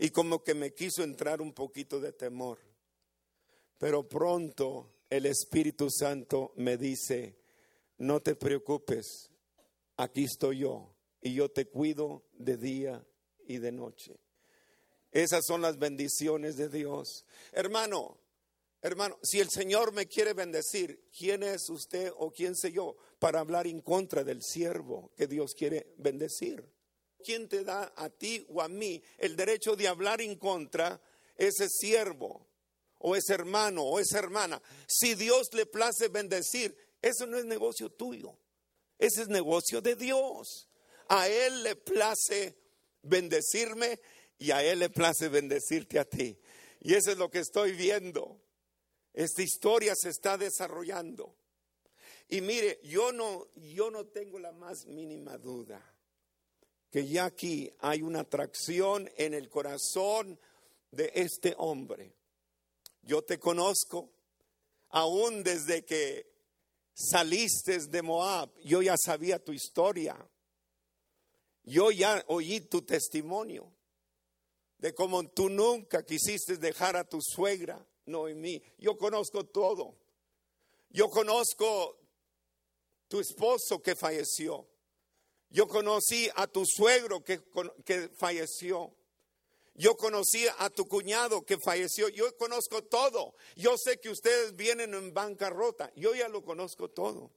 [0.02, 2.58] Y como que me quiso entrar un poquito de temor.
[3.78, 7.38] Pero pronto el Espíritu Santo me dice,
[7.98, 9.30] no te preocupes,
[9.98, 13.06] aquí estoy yo y yo te cuido de día
[13.46, 14.18] y de noche.
[15.12, 17.26] Esas son las bendiciones de Dios.
[17.52, 18.22] Hermano,
[18.82, 23.42] hermano, si el Señor me quiere bendecir, ¿quién es usted o quién sé yo para
[23.42, 26.79] hablar en contra del siervo que Dios quiere bendecir?
[27.24, 31.02] ¿Quién te da a ti o a mí el derecho de hablar en contra
[31.36, 32.48] ese siervo
[33.00, 34.62] o ese hermano o esa hermana?
[34.88, 38.38] Si Dios le place bendecir, eso no es negocio tuyo,
[38.98, 40.70] ese es negocio de Dios.
[41.10, 42.56] A Él le place
[43.02, 44.00] bendecirme
[44.38, 46.38] y a Él le place bendecirte a ti.
[46.82, 48.40] Y eso es lo que estoy viendo.
[49.14, 51.36] Esta historia se está desarrollando.
[52.30, 55.84] Y mire, yo no, yo no tengo la más mínima duda
[56.92, 60.40] que ya aquí hay una atracción en el corazón
[60.92, 62.14] de este hombre.
[63.04, 64.10] Yo te conozco,
[64.90, 66.32] aún desde que
[66.94, 70.18] saliste de Moab, yo ya sabía tu historia.
[71.64, 73.72] Yo ya oí tu testimonio
[74.80, 78.62] de cómo tú nunca quisiste dejar a tu suegra, Noemí.
[78.78, 79.96] Yo conozco todo.
[80.90, 82.00] Yo conozco
[83.08, 84.68] tu esposo que falleció.
[85.50, 87.42] Yo conocí a tu suegro que,
[87.86, 88.96] que falleció.
[89.74, 92.10] Yo conocí a tu cuñado que falleció.
[92.10, 93.36] Yo conozco todo.
[93.56, 95.92] Yo sé que ustedes vienen en bancarrota.
[95.96, 97.32] Yo ya lo conozco todo.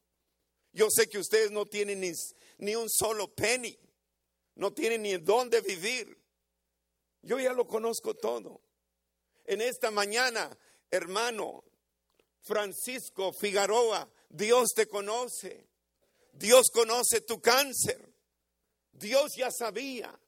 [0.73, 2.13] Yo sé que ustedes no tienen ni,
[2.59, 3.79] ni un solo penny.
[4.55, 6.19] No tienen ni dónde vivir.
[7.23, 8.61] Yo ya lo conozco todo.
[9.45, 10.59] En esta mañana,
[10.91, 11.65] hermano
[12.43, 15.69] Francisco Figaroa, Dios te conoce.
[16.33, 18.13] Dios conoce tu cáncer.
[18.93, 20.19] Dios ya sabía.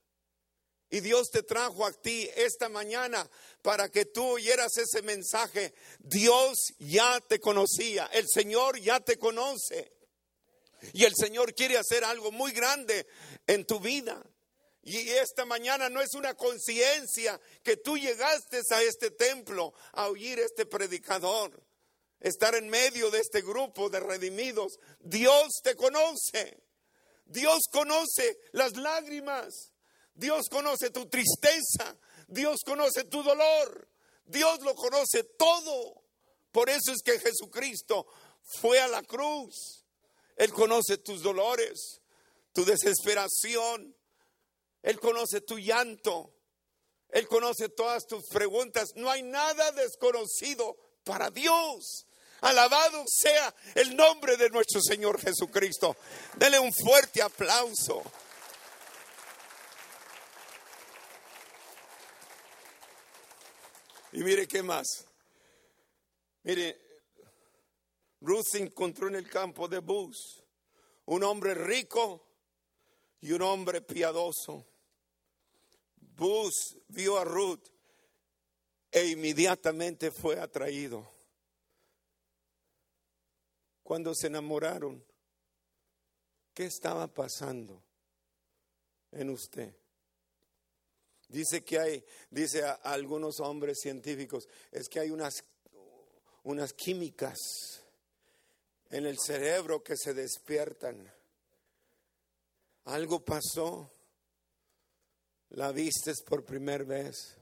[0.91, 3.29] Y Dios te trajo a ti esta mañana
[3.63, 5.75] para que tú oyeras ese mensaje.
[5.99, 8.07] Dios ya te conocía.
[8.13, 9.93] El Señor ya te conoce.
[10.93, 13.07] Y el Señor quiere hacer algo muy grande
[13.47, 14.25] en tu vida.
[14.83, 20.39] Y esta mañana no es una conciencia que tú llegaste a este templo a oír
[20.39, 21.59] este predicador,
[22.21, 24.79] estar en medio de este grupo de redimidos.
[25.01, 26.63] Dios te conoce.
[27.27, 29.73] Dios conoce las lágrimas.
[30.15, 31.97] Dios conoce tu tristeza.
[32.29, 33.89] Dios conoce tu dolor.
[34.25, 36.03] Dios lo conoce todo.
[36.53, 38.07] Por eso es que Jesucristo
[38.61, 39.85] fue a la cruz.
[40.37, 42.01] Él conoce tus dolores,
[42.53, 43.95] tu desesperación,
[44.85, 46.35] él conoce tu llanto.
[47.09, 48.91] Él conoce todas tus preguntas.
[48.97, 52.07] No hay nada desconocido para Dios.
[52.41, 55.97] Alabado sea el nombre de nuestro Señor Jesucristo.
[56.37, 58.03] Dele un fuerte aplauso.
[64.13, 65.07] Y mire qué más.
[66.43, 66.79] Mire,
[68.21, 70.43] Ruth se encontró en el campo de Bus
[71.07, 72.27] un hombre rico
[73.21, 74.67] y un hombre piadoso.
[75.97, 77.74] Bus vio a Ruth
[78.95, 81.05] e inmediatamente fue atraído.
[83.83, 85.05] Cuando se enamoraron,
[86.55, 87.83] ¿qué estaba pasando
[89.11, 89.75] en usted?
[91.27, 95.43] Dice que hay, dice a, algunos hombres científicos, es que hay unas,
[96.45, 97.37] unas químicas
[98.91, 101.13] en el cerebro que se despiertan.
[102.85, 103.91] Algo pasó
[105.49, 107.39] la vistes por primera vez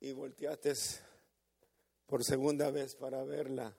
[0.00, 0.72] y volteaste
[2.06, 3.76] por segunda vez para verla.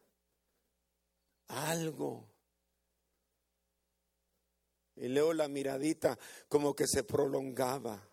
[1.48, 2.30] Algo.
[4.95, 6.18] Y leo la miradita
[6.48, 8.08] como que se prolongaba.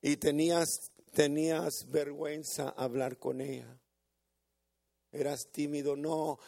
[0.00, 3.78] Y tenías, tenías vergüenza hablar con ella.
[5.12, 6.38] Eras tímido, no,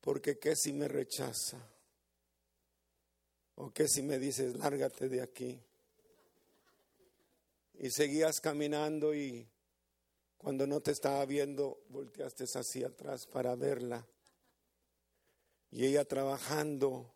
[0.00, 1.58] porque qué si me rechaza.
[3.54, 5.62] O qué si me dices, lárgate de aquí.
[7.74, 9.48] Y seguías caminando y
[10.42, 14.04] cuando no te estaba viendo, volteaste hacia atrás para verla.
[15.70, 17.14] Y ella trabajando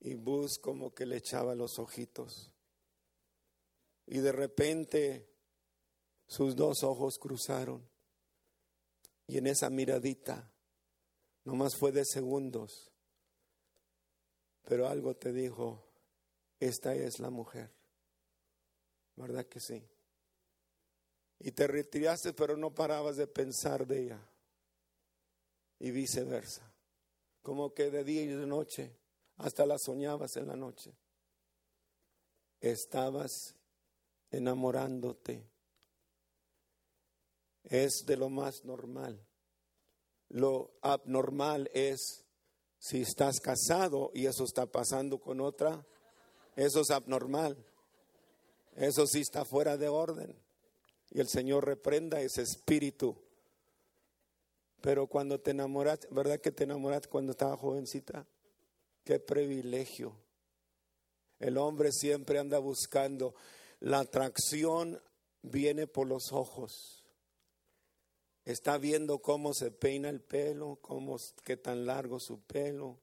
[0.00, 2.50] y Bus como que le echaba los ojitos.
[4.06, 5.28] Y de repente
[6.26, 7.86] sus dos ojos cruzaron.
[9.26, 10.50] Y en esa miradita,
[11.44, 12.90] nomás fue de segundos,
[14.62, 15.86] Pero algo te dijo,
[16.58, 17.70] esta es la mujer.
[19.14, 19.86] ¿Verdad que sí?
[21.38, 24.20] Y te retiraste, pero no parabas de pensar de ella.
[25.78, 26.72] Y viceversa.
[27.42, 28.96] Como que de día y de noche,
[29.36, 30.92] hasta la soñabas en la noche.
[32.60, 33.54] Estabas
[34.30, 35.46] enamorándote.
[37.64, 39.20] Es de lo más normal.
[40.28, 42.24] Lo abnormal es
[42.78, 45.84] si estás casado y eso está pasando con otra,
[46.54, 47.56] eso es abnormal.
[48.74, 50.36] Eso sí está fuera de orden.
[51.10, 53.16] Y el Señor reprenda ese espíritu.
[54.80, 58.26] Pero cuando te enamoras, ¿verdad que te enamoras cuando estaba jovencita?
[59.04, 60.16] Qué privilegio.
[61.38, 63.34] El hombre siempre anda buscando.
[63.80, 65.00] La atracción
[65.42, 67.04] viene por los ojos.
[68.44, 72.98] Está viendo cómo se peina el pelo, cómo qué tan largo su pelo.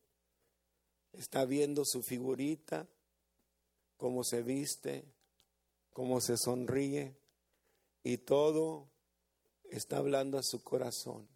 [1.12, 2.88] Está viendo su figurita,
[3.97, 5.04] cómo se viste,
[5.91, 7.22] cómo se sonríe
[8.04, 8.89] y todo
[9.64, 11.28] está hablando a su corazón.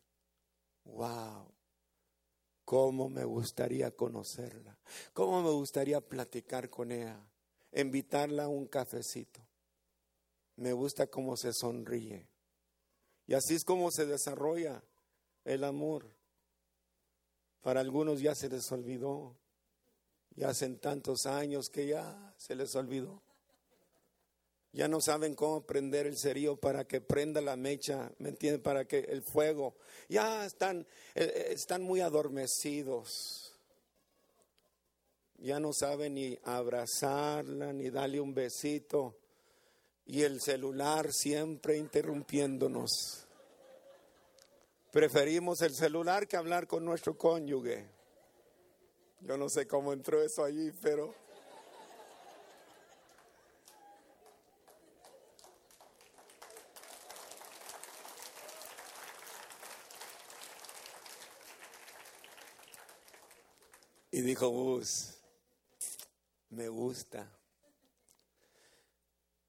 [0.84, 1.51] Wow.
[2.65, 4.78] Cómo me gustaría conocerla.
[5.13, 7.20] Cómo me gustaría platicar con ella.
[7.72, 9.41] Invitarla a un cafecito.
[10.57, 12.28] Me gusta cómo se sonríe.
[13.26, 14.84] Y así es como se desarrolla
[15.45, 16.09] el amor.
[17.61, 19.38] Para algunos ya se les olvidó.
[20.36, 23.22] Ya hacen tantos años que ya se les olvidó.
[24.74, 28.61] Ya no saben cómo prender el cerillo para que prenda la mecha, ¿me entienden?
[28.61, 29.76] Para que el fuego.
[30.09, 30.82] Ya están,
[31.15, 33.55] eh, eh, están muy adormecidos.
[35.39, 39.15] Ya no saben ni abrazarla, ni darle un besito
[40.07, 43.26] y el celular siempre interrumpiéndonos.
[44.91, 47.86] Preferimos el celular que hablar con nuestro cónyuge.
[49.22, 51.26] Yo no sé cómo entró eso allí, pero...
[64.18, 65.13] Y dijo Bus,
[66.49, 67.32] me gusta.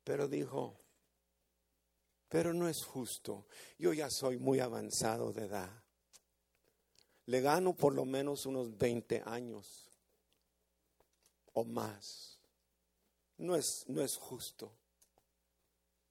[0.05, 0.79] Pero dijo,
[2.29, 3.47] pero no es justo.
[3.79, 5.71] Yo ya soy muy avanzado de edad.
[7.25, 9.89] Le gano por lo menos unos 20 años
[11.55, 12.39] o más.
[13.39, 14.71] No es, no es justo.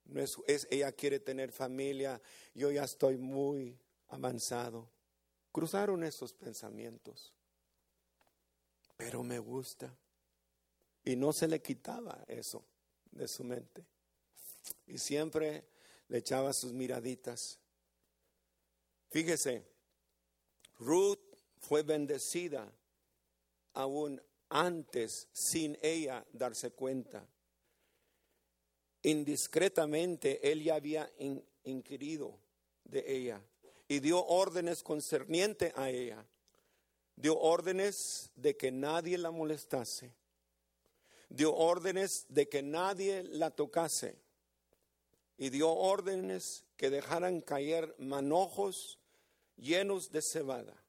[0.05, 2.19] No es, es, ella quiere tener familia,
[2.55, 4.89] yo ya estoy muy avanzado.
[5.51, 7.36] Cruzaron esos pensamientos.
[8.97, 9.95] Pero me gusta.
[11.03, 12.65] Y no se le quitaba eso
[13.11, 13.85] de su mente.
[14.87, 15.63] Y siempre
[16.09, 17.59] le echaba sus miraditas.
[19.09, 19.63] Fíjese,
[20.79, 21.19] Ruth
[21.59, 22.71] fue bendecida
[23.73, 27.25] aún antes sin ella darse cuenta.
[29.03, 31.09] Indiscretamente él ya había
[31.63, 32.39] inquirido
[32.83, 33.41] de ella
[33.87, 36.25] y dio órdenes concernientes a ella.
[37.17, 40.15] Dio órdenes de que nadie la molestase
[41.29, 44.17] dio órdenes de que nadie la tocase
[45.37, 48.99] y dio órdenes que dejaran caer manojos
[49.57, 50.83] llenos de cebada.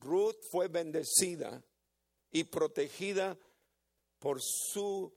[0.00, 1.62] Ruth fue bendecida
[2.30, 3.38] y protegida
[4.18, 5.12] por su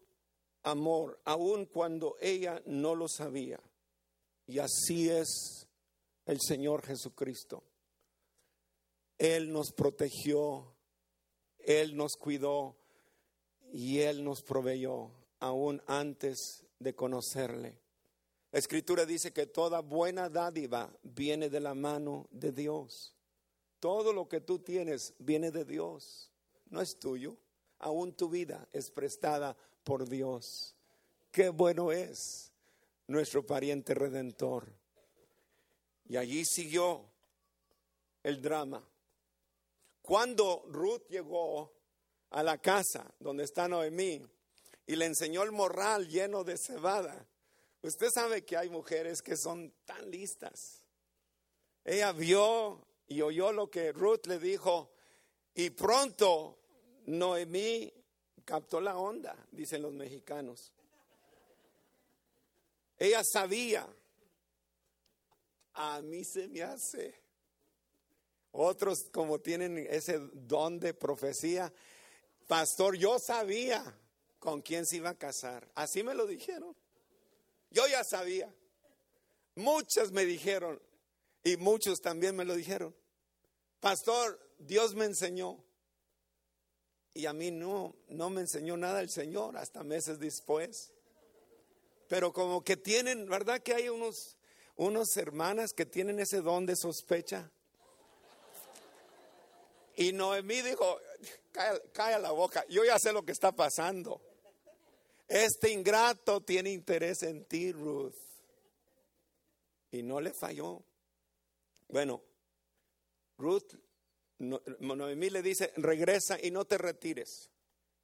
[0.63, 3.59] amor, aun cuando ella no lo sabía.
[4.45, 5.68] Y así es
[6.26, 7.63] el Señor Jesucristo.
[9.18, 10.74] Él nos protegió,
[11.59, 12.76] Él nos cuidó,
[13.72, 17.80] y Él nos proveyó aún antes de conocerle.
[18.51, 23.13] La escritura dice que toda buena dádiva viene de la mano de Dios.
[23.80, 26.32] Todo lo que tú tienes viene de Dios,
[26.70, 27.38] no es tuyo.
[27.80, 30.76] Aún tu vida es prestada por Dios.
[31.32, 32.51] Qué bueno es
[33.05, 34.74] nuestro pariente redentor.
[36.07, 37.05] Y allí siguió
[38.24, 38.84] el drama.
[40.08, 41.70] Cuando Ruth llegó
[42.30, 44.26] a la casa donde está Noemí
[44.86, 47.28] y le enseñó el morral lleno de cebada.
[47.82, 50.82] Usted sabe que hay mujeres que son tan listas.
[51.84, 54.93] Ella vio y oyó lo que Ruth le dijo
[55.53, 56.58] y pronto
[57.08, 57.93] Noemí
[58.45, 60.72] captó la onda, dicen los mexicanos.
[62.97, 63.86] Ella sabía,
[65.74, 67.26] a mí se me hace.
[68.51, 71.71] Otros como tienen ese don de profecía,
[72.47, 73.83] Pastor, yo sabía
[74.39, 75.69] con quién se iba a casar.
[75.75, 76.75] Así me lo dijeron.
[77.69, 78.53] Yo ya sabía.
[79.55, 80.81] Muchas me dijeron
[81.43, 82.95] y muchos también me lo dijeron.
[83.79, 85.63] Pastor, Dios me enseñó.
[87.13, 90.93] Y a mí no, no me enseñó nada el Señor hasta meses después.
[92.07, 94.37] Pero como que tienen, ¿verdad que hay unos,
[94.75, 97.51] unos hermanas que tienen ese don de sospecha?
[99.99, 100.99] Y Noemí dijo,
[101.91, 104.21] calla, la boca, yo ya sé lo que está pasando.
[105.27, 108.13] Este ingrato tiene interés en ti, Ruth.
[109.89, 110.83] Y no le falló.
[111.87, 112.21] Bueno,
[113.39, 113.73] Ruth,
[114.37, 117.49] Noemí le dice, regresa y no te retires.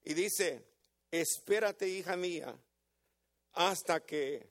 [0.03, 0.65] Y dice,
[1.11, 2.59] espérate, hija mía,
[3.51, 4.49] hasta que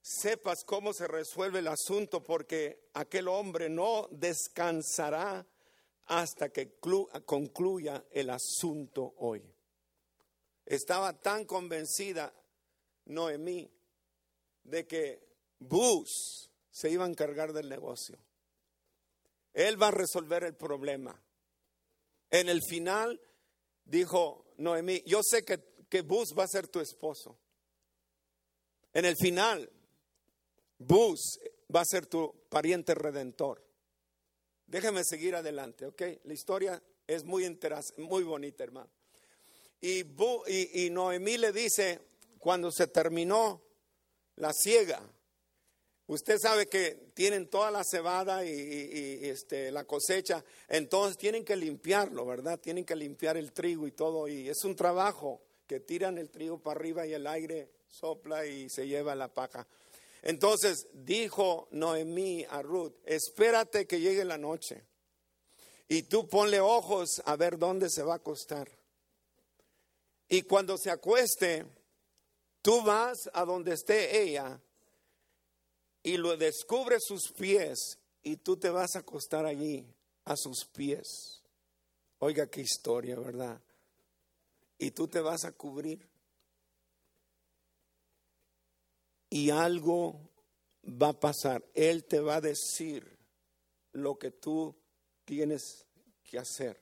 [0.00, 5.46] sepas cómo se resuelve el asunto, porque aquel hombre no descansará
[6.06, 6.78] hasta que
[7.24, 9.42] concluya el asunto hoy.
[10.66, 12.32] Estaba tan convencida
[13.06, 13.70] Noemí
[14.64, 15.28] de que
[15.58, 18.18] Bus se iba a encargar del negocio.
[19.52, 21.20] Él va a resolver el problema.
[22.30, 23.20] En el final
[23.84, 27.38] dijo Noemí, yo sé que, que Bus va a ser tu esposo.
[28.94, 29.70] En el final,
[30.78, 31.38] Bus
[31.74, 33.64] va a ser tu pariente redentor.
[34.72, 36.00] Déjeme seguir adelante, ¿ok?
[36.24, 37.44] La historia es muy
[37.98, 38.88] muy bonita, hermano.
[39.82, 40.02] Y,
[40.46, 42.00] y, Noemí le dice,
[42.38, 43.60] cuando se terminó
[44.36, 45.02] la siega,
[46.06, 52.24] usted sabe que tienen toda la cebada y, este, la cosecha, entonces tienen que limpiarlo,
[52.24, 52.58] ¿verdad?
[52.58, 56.58] Tienen que limpiar el trigo y todo, y es un trabajo que tiran el trigo
[56.62, 59.68] para arriba y el aire sopla y se lleva la paja.
[60.22, 64.84] Entonces dijo Noemí a Ruth, espérate que llegue la noche
[65.88, 68.70] y tú ponle ojos a ver dónde se va a acostar.
[70.28, 71.66] Y cuando se acueste,
[72.62, 74.60] tú vas a donde esté ella
[76.02, 79.84] y lo descubres sus pies y tú te vas a acostar allí
[80.24, 81.42] a sus pies.
[82.20, 83.60] Oiga qué historia, ¿verdad?
[84.78, 86.11] Y tú te vas a cubrir.
[89.32, 90.28] Y algo
[90.84, 91.64] va a pasar.
[91.72, 93.18] Él te va a decir
[93.92, 94.76] lo que tú
[95.24, 95.86] tienes
[96.22, 96.78] que hacer.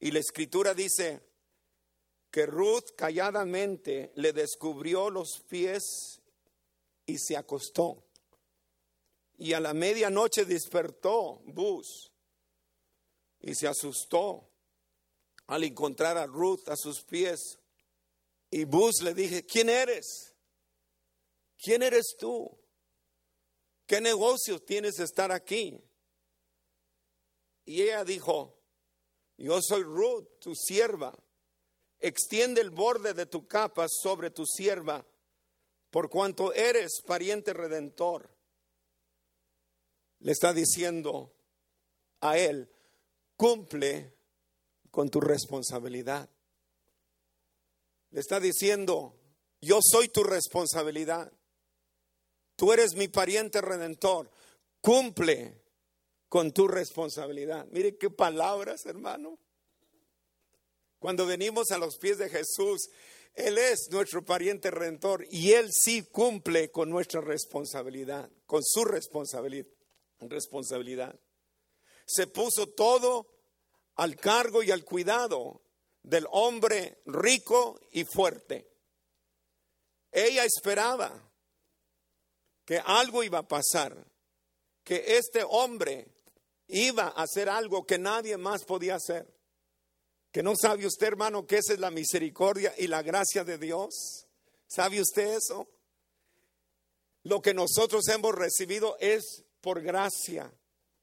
[0.00, 1.20] Y la escritura dice
[2.30, 6.22] que Ruth calladamente le descubrió los pies
[7.04, 8.02] y se acostó.
[9.36, 12.10] Y a la medianoche despertó Bus
[13.40, 14.48] y se asustó
[15.48, 17.58] al encontrar a Ruth a sus pies.
[18.50, 20.32] Y Bus le dije, ¿quién eres?
[21.58, 22.58] ¿Quién eres tú?
[23.86, 25.82] ¿Qué negocio tienes de estar aquí?
[27.64, 28.56] Y ella dijo,
[29.36, 31.16] yo soy Ruth, tu sierva.
[31.98, 35.06] Extiende el borde de tu capa sobre tu sierva,
[35.90, 38.30] por cuanto eres pariente redentor.
[40.18, 41.34] Le está diciendo
[42.20, 42.70] a él,
[43.36, 44.14] cumple
[44.90, 46.28] con tu responsabilidad.
[48.10, 49.18] Le está diciendo,
[49.60, 51.32] yo soy tu responsabilidad.
[52.56, 54.30] Tú eres mi pariente redentor.
[54.80, 55.62] Cumple
[56.28, 57.66] con tu responsabilidad.
[57.70, 59.38] Mire qué palabras, hermano.
[60.98, 62.88] Cuando venimos a los pies de Jesús,
[63.34, 69.70] Él es nuestro pariente redentor y Él sí cumple con nuestra responsabilidad, con su responsabilidad.
[70.18, 71.20] responsabilidad.
[72.06, 73.26] Se puso todo
[73.96, 75.62] al cargo y al cuidado
[76.02, 78.70] del hombre rico y fuerte.
[80.10, 81.25] Ella esperaba
[82.66, 84.06] que algo iba a pasar,
[84.84, 86.08] que este hombre
[86.66, 89.32] iba a hacer algo que nadie más podía hacer.
[90.32, 94.26] Que no sabe usted, hermano, que esa es la misericordia y la gracia de Dios.
[94.66, 95.68] ¿Sabe usted eso?
[97.22, 100.52] Lo que nosotros hemos recibido es por gracia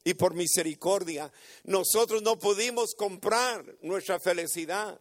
[0.03, 1.31] y por misericordia.
[1.63, 4.99] Nosotros no pudimos comprar nuestra felicidad.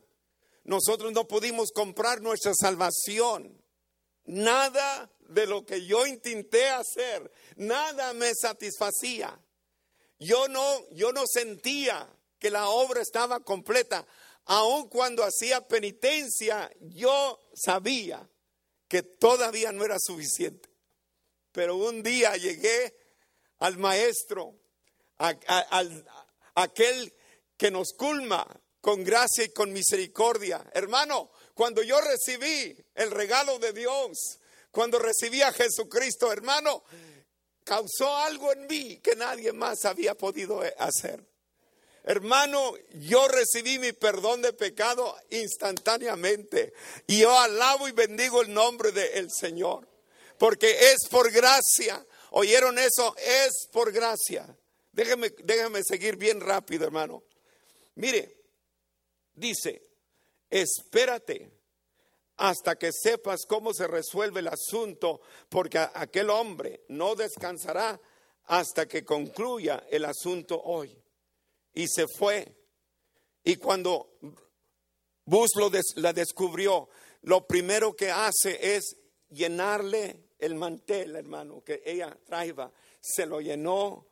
[0.64, 3.60] Nosotros no pudimos comprar nuestra salvación.
[4.24, 9.38] Nada de lo que yo intenté hacer, nada me satisfacía.
[10.18, 12.08] Yo no, yo no sentía
[12.38, 14.06] que la obra estaba completa.
[14.44, 18.28] Aun cuando hacía penitencia, yo sabía
[18.88, 20.68] que todavía no era suficiente.
[21.52, 22.96] Pero un día llegué
[23.58, 24.54] al maestro,
[25.18, 25.34] a,
[26.54, 27.14] aquel
[27.56, 28.46] que nos culma
[28.80, 30.68] con gracia y con misericordia.
[30.74, 34.40] Hermano, cuando yo recibí el regalo de Dios,
[34.72, 36.82] cuando recibí a Jesucristo, hermano,
[37.62, 41.22] causó algo en mí que nadie más había podido hacer.
[42.04, 46.72] Hermano, yo recibí mi perdón de pecado instantáneamente.
[47.06, 49.86] Y yo alabo y bendigo el nombre del Señor.
[50.38, 52.04] Porque es por gracia.
[52.30, 53.14] ¿Oyeron eso?
[53.18, 54.56] Es por gracia.
[54.90, 57.22] Déjeme, déjeme seguir bien rápido, hermano.
[57.94, 58.36] Mire,
[59.34, 59.82] dice,
[60.50, 61.61] espérate
[62.36, 68.00] hasta que sepas cómo se resuelve el asunto, porque aquel hombre no descansará
[68.46, 70.96] hasta que concluya el asunto hoy.
[71.74, 72.54] Y se fue.
[73.44, 74.18] Y cuando
[75.24, 76.88] Bus lo la descubrió,
[77.22, 78.96] lo primero que hace es
[79.30, 82.70] llenarle el mantel, hermano, que ella traía.
[83.00, 84.06] Se lo llenó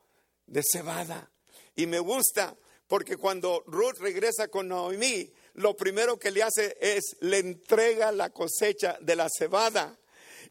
[0.46, 1.30] de cebada.
[1.74, 2.56] Y me gusta
[2.86, 8.30] porque cuando Ruth regresa con Noemí, lo primero que le hace es le entrega la
[8.30, 9.98] cosecha de la cebada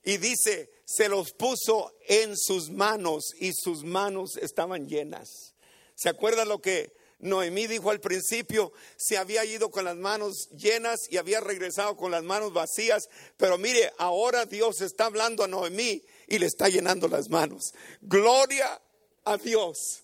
[0.03, 5.53] y dice, se los puso en sus manos y sus manos estaban llenas.
[5.95, 8.71] ¿Se acuerda lo que Noemí dijo al principio?
[8.95, 13.57] Se había ido con las manos llenas y había regresado con las manos vacías, pero
[13.57, 17.73] mire, ahora Dios está hablando a Noemí y le está llenando las manos.
[18.01, 18.81] Gloria
[19.25, 20.03] a Dios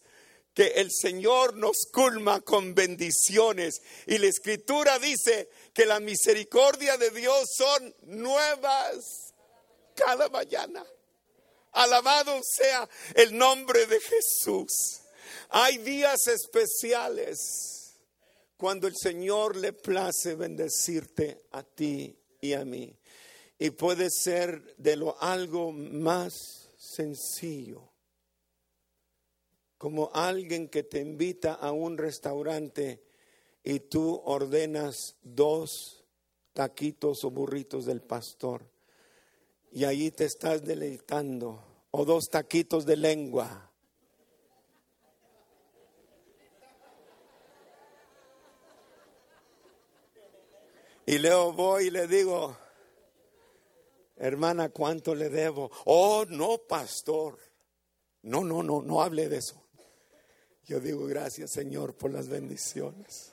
[0.56, 3.82] que el Señor nos culma con bendiciones.
[4.08, 9.34] Y la escritura dice que la misericordia de Dios son nuevas
[9.94, 10.84] cada mañana.
[11.74, 15.02] Alabado sea el nombre de Jesús.
[15.50, 17.98] Hay días especiales
[18.56, 22.98] cuando el Señor le place bendecirte a ti y a mí.
[23.60, 27.95] Y puede ser de lo algo más sencillo
[29.86, 33.04] como alguien que te invita a un restaurante
[33.64, 36.04] y tú ordenas dos
[36.54, 38.68] taquitos o burritos del pastor
[39.72, 43.72] y ahí te estás deleitando o dos taquitos de lengua.
[51.06, 52.58] Y luego voy y le digo,
[54.16, 55.70] hermana, ¿cuánto le debo?
[55.86, 57.38] Oh, no, pastor.
[58.24, 59.65] No, no, no, no hable de eso.
[60.66, 63.32] Yo digo gracias Señor por las bendiciones.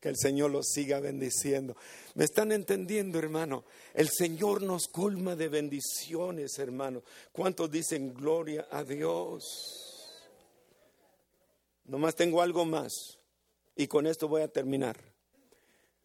[0.00, 1.76] Que el Señor los siga bendiciendo.
[2.14, 3.64] ¿Me están entendiendo, hermano?
[3.94, 7.02] El Señor nos colma de bendiciones, hermano.
[7.32, 9.42] ¿Cuántos dicen gloria a Dios?
[11.86, 12.92] Nomás tengo algo más.
[13.74, 14.96] Y con esto voy a terminar.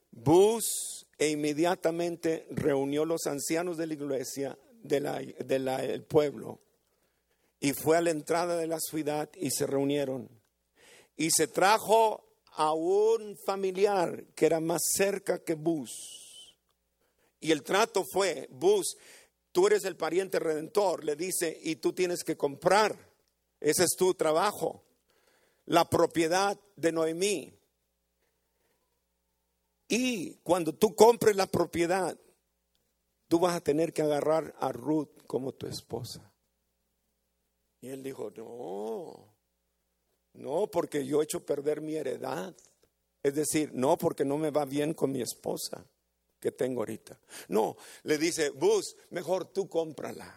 [0.10, 6.62] Bus e inmediatamente reunió los ancianos de la iglesia, del pueblo,
[7.64, 10.30] y fue a la entrada de la ciudad y se reunieron.
[11.16, 12.22] Y se trajo
[12.56, 16.58] a un familiar que era más cerca que Bus.
[17.40, 18.98] Y el trato fue, Bus,
[19.54, 22.98] tú eres el pariente redentor, le dice, y tú tienes que comprar.
[23.62, 24.84] Ese es tu trabajo.
[25.66, 27.58] La propiedad de Noemí.
[29.88, 32.20] Y cuando tú compres la propiedad,
[33.30, 36.33] tú vas a tener que agarrar a Ruth como tu esposa.
[37.84, 39.36] Y él dijo, no,
[40.36, 42.56] no, porque yo he hecho perder mi heredad.
[43.22, 45.86] Es decir, no, porque no me va bien con mi esposa
[46.40, 47.20] que tengo ahorita.
[47.50, 50.34] No, le dice, Bus, mejor tú cómprala.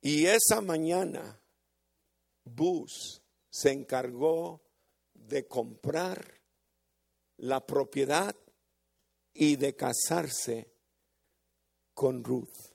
[0.00, 1.40] Y esa mañana,
[2.44, 3.20] Bus
[3.50, 4.60] se encargó
[5.14, 6.40] de comprar
[7.38, 8.36] la propiedad
[9.34, 10.72] y de casarse
[11.92, 12.71] con Ruth.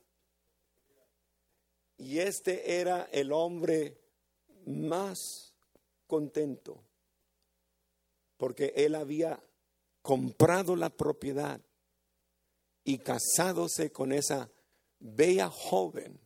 [1.97, 3.99] Y este era el hombre
[4.65, 5.53] más
[6.05, 6.83] contento,
[8.37, 9.41] porque él había
[10.01, 11.59] comprado la propiedad
[12.83, 14.49] y casádose con esa
[14.99, 16.19] bella joven.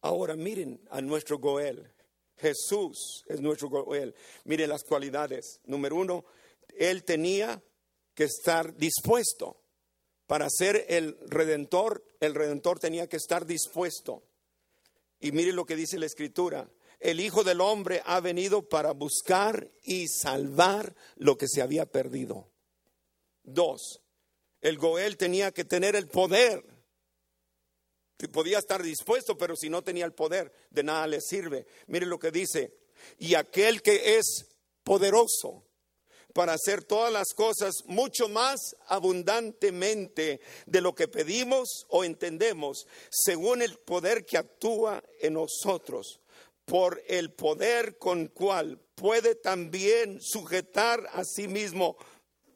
[0.00, 1.92] Ahora miren a nuestro Goel.
[2.36, 4.14] Jesús es nuestro Goel.
[4.44, 5.60] Miren las cualidades.
[5.64, 6.24] Número uno,
[6.76, 7.62] él tenía
[8.14, 9.65] que estar dispuesto.
[10.26, 14.24] Para ser el redentor, el redentor tenía que estar dispuesto.
[15.20, 16.68] Y mire lo que dice la escritura.
[16.98, 22.50] El Hijo del Hombre ha venido para buscar y salvar lo que se había perdido.
[23.42, 24.00] Dos,
[24.60, 26.64] el Goel tenía que tener el poder.
[28.32, 31.66] Podía estar dispuesto, pero si no tenía el poder, de nada le sirve.
[31.86, 32.72] Mire lo que dice.
[33.18, 34.46] Y aquel que es
[34.82, 35.65] poderoso
[36.36, 43.62] para hacer todas las cosas mucho más abundantemente de lo que pedimos o entendemos, según
[43.62, 46.20] el poder que actúa en nosotros,
[46.66, 51.96] por el poder con cual puede también sujetar a sí mismo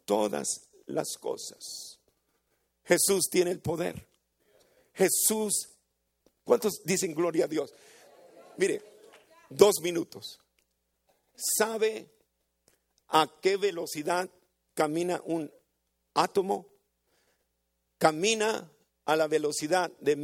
[0.05, 2.01] todas las cosas.
[2.85, 4.07] Jesús tiene el poder.
[4.93, 5.71] Jesús,
[6.45, 7.73] ¿cuántos dicen gloria a Dios?
[8.59, 8.83] Mire,
[9.49, 10.39] dos minutos.
[11.35, 12.20] Sabe
[13.11, 14.31] a qué velocidad
[14.75, 15.53] camina un
[16.15, 16.67] átomo.
[17.99, 18.71] Camina
[19.05, 20.17] a la velocidad de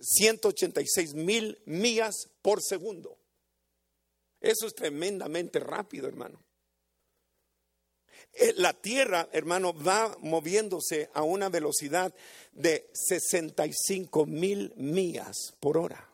[0.00, 3.18] 186 mil millas por segundo.
[4.40, 6.42] Eso es tremendamente rápido, hermano.
[8.32, 12.14] Eh, La tierra, hermano, va moviéndose a una velocidad
[12.52, 16.11] de 65 mil millas por hora.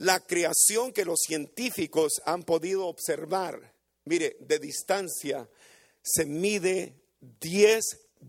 [0.00, 3.74] La creación que los científicos han podido observar,
[4.06, 5.46] mire, de distancia,
[6.02, 7.84] se mide 10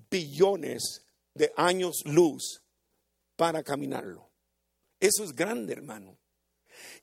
[0.10, 2.62] billones de años luz
[3.38, 4.30] para caminarlo.
[5.00, 6.18] Eso es grande, hermano.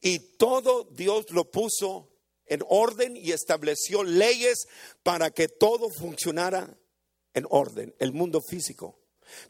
[0.03, 2.11] Y todo Dios lo puso
[2.45, 4.69] en orden y estableció leyes
[5.03, 6.79] para que todo funcionara
[7.33, 8.99] en orden, el mundo físico.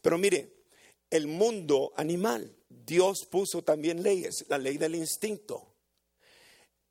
[0.01, 0.63] Pero mire,
[1.09, 2.55] el mundo animal,
[2.89, 5.75] Dios puso también leyes, la ley del instinto.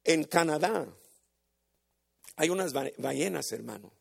[0.04, 0.86] En Canadá
[2.36, 3.92] hay unas ba- ballenas, hermano,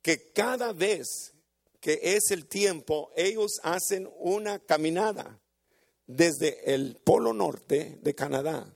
[0.00, 1.34] que cada vez
[1.78, 5.40] que es el tiempo, ellos hacen una caminada
[6.06, 8.74] desde el polo norte de Canadá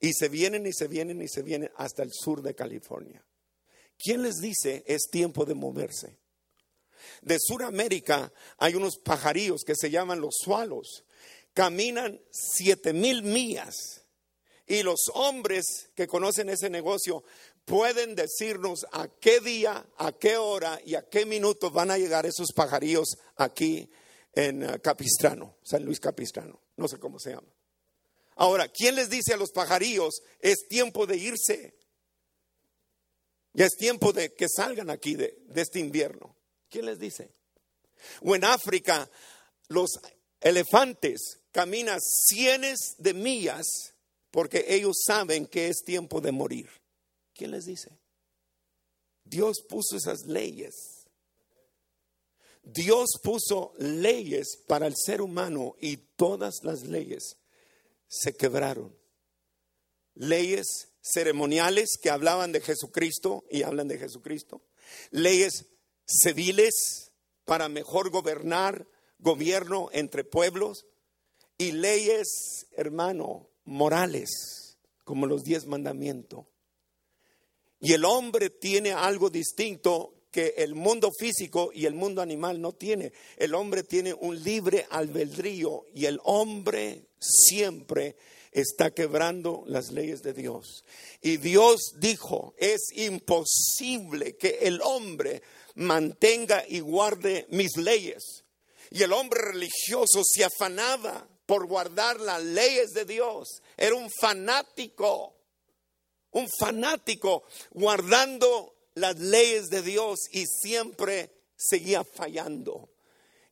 [0.00, 3.24] y se vienen y se vienen y se vienen hasta el sur de California.
[3.98, 6.18] ¿Quién les dice es tiempo de moverse?
[7.22, 11.04] De Sudamérica hay unos pajarillos que se llaman los sualos.
[11.56, 14.02] Caminan siete mil millas.
[14.66, 17.24] Y los hombres que conocen ese negocio
[17.64, 22.26] pueden decirnos a qué día, a qué hora y a qué minuto van a llegar
[22.26, 23.90] esos pajarillos aquí
[24.34, 26.60] en eh, Capistrano, San Luis Capistrano.
[26.76, 27.48] No sé cómo se llama.
[28.34, 31.74] Ahora, ¿quién les dice a los pajarillos es tiempo de irse?
[33.54, 36.36] Ya es tiempo de que salgan aquí de este invierno.
[36.68, 37.32] ¿Quién les dice?
[38.20, 39.08] O en África,
[39.68, 39.92] los
[40.42, 43.94] elefantes caminan cientos de millas
[44.30, 46.68] porque ellos saben que es tiempo de morir.
[47.32, 47.98] ¿Quién les dice?
[49.24, 50.74] Dios puso esas leyes.
[52.62, 57.38] Dios puso leyes para el ser humano y todas las leyes
[58.06, 58.94] se quebraron.
[60.12, 64.60] Leyes ceremoniales que hablaban de Jesucristo y hablan de Jesucristo.
[65.10, 65.64] Leyes
[66.06, 67.12] civiles
[67.46, 68.86] para mejor gobernar,
[69.18, 70.84] gobierno entre pueblos.
[71.58, 76.46] Y leyes, hermano, morales, como los diez mandamientos.
[77.80, 82.72] Y el hombre tiene algo distinto que el mundo físico y el mundo animal no
[82.72, 83.12] tiene.
[83.36, 88.16] El hombre tiene un libre albedrío y el hombre siempre
[88.52, 90.84] está quebrando las leyes de Dios.
[91.22, 95.42] Y Dios dijo, es imposible que el hombre
[95.74, 98.44] mantenga y guarde mis leyes.
[98.90, 103.62] Y el hombre religioso se afanaba por guardar las leyes de Dios.
[103.76, 105.36] Era un fanático
[106.36, 112.90] un fanático guardando las leyes de Dios y siempre seguía fallando.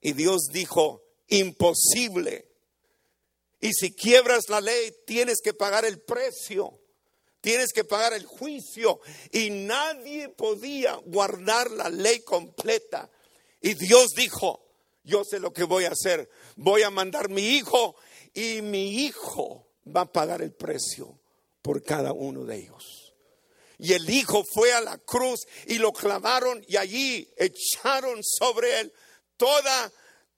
[0.03, 2.47] Y Dios dijo, imposible.
[3.59, 6.79] Y si quiebras la ley, tienes que pagar el precio,
[7.41, 9.01] tienes que pagar el juicio.
[9.33, 13.11] Y nadie podía guardar la ley completa.
[13.63, 14.64] Y Dios dijo,
[15.05, 16.29] yo sé lo que voy a hacer.
[16.57, 17.95] Voy a mandar mi hijo
[18.33, 21.21] y mi hijo va a pagar el precio
[21.63, 23.15] por cada uno de ellos.
[23.79, 28.93] Y el hijo fue a la cruz y lo clavaron y allí echaron sobre él
[29.37, 29.93] toda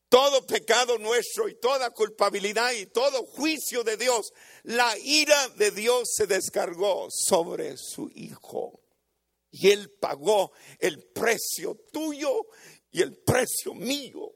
[0.08, 4.32] todo pecado nuestro y toda culpabilidad y todo juicio de Dios.
[4.62, 8.80] La ira de Dios se descargó sobre su hijo.
[9.50, 12.46] Y él pagó el precio tuyo
[12.90, 14.32] y el precio mío.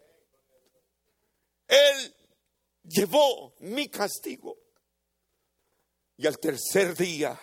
[1.71, 2.15] Él
[2.83, 4.59] llevó mi castigo.
[6.17, 7.41] Y al tercer día,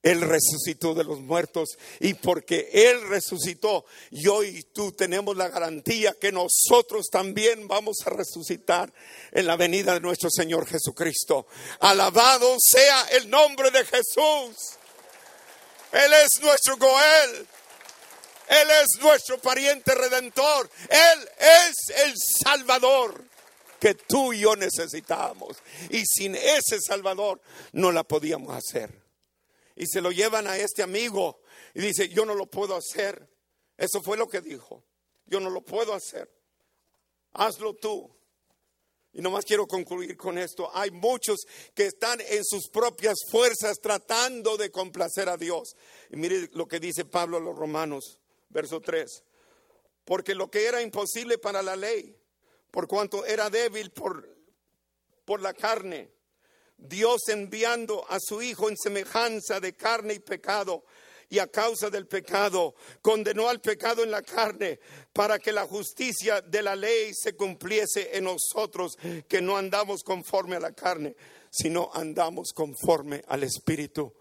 [0.00, 1.76] Él resucitó de los muertos.
[1.98, 8.10] Y porque Él resucitó, yo y tú tenemos la garantía que nosotros también vamos a
[8.10, 8.92] resucitar
[9.32, 11.48] en la venida de nuestro Señor Jesucristo.
[11.80, 14.78] Alabado sea el nombre de Jesús.
[15.92, 17.46] Él es nuestro Goel.
[18.48, 20.70] Él es nuestro pariente redentor.
[20.88, 22.14] Él es el
[22.44, 23.31] Salvador
[23.82, 25.56] que tú y yo necesitábamos.
[25.90, 27.40] Y sin ese Salvador
[27.72, 29.02] no la podíamos hacer.
[29.74, 31.40] Y se lo llevan a este amigo
[31.74, 33.28] y dice, yo no lo puedo hacer.
[33.76, 34.84] Eso fue lo que dijo.
[35.26, 36.30] Yo no lo puedo hacer.
[37.32, 38.08] Hazlo tú.
[39.14, 40.70] Y nomás quiero concluir con esto.
[40.72, 41.40] Hay muchos
[41.74, 45.74] que están en sus propias fuerzas tratando de complacer a Dios.
[46.08, 49.24] Y mire lo que dice Pablo a los romanos, verso 3.
[50.04, 52.21] Porque lo que era imposible para la ley,
[52.72, 54.28] por cuanto era débil por,
[55.24, 56.10] por la carne,
[56.76, 60.84] Dios enviando a su Hijo en semejanza de carne y pecado,
[61.28, 64.80] y a causa del pecado condenó al pecado en la carne
[65.14, 68.98] para que la justicia de la ley se cumpliese en nosotros,
[69.28, 71.16] que no andamos conforme a la carne,
[71.50, 74.12] sino andamos conforme al Espíritu.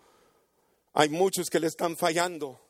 [0.94, 2.62] Hay muchos que le están fallando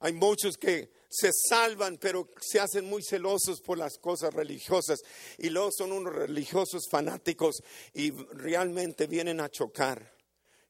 [0.00, 5.00] Hay muchos que se salvan, pero se hacen muy celosos por las cosas religiosas
[5.38, 7.62] y luego son unos religiosos fanáticos
[7.94, 10.14] y realmente vienen a chocar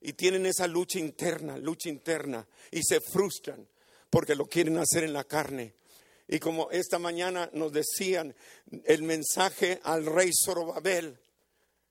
[0.00, 3.66] y tienen esa lucha interna, lucha interna y se frustran
[4.08, 5.74] porque lo quieren hacer en la carne.
[6.28, 8.34] Y como esta mañana nos decían
[8.84, 11.18] el mensaje al rey Zorobabel,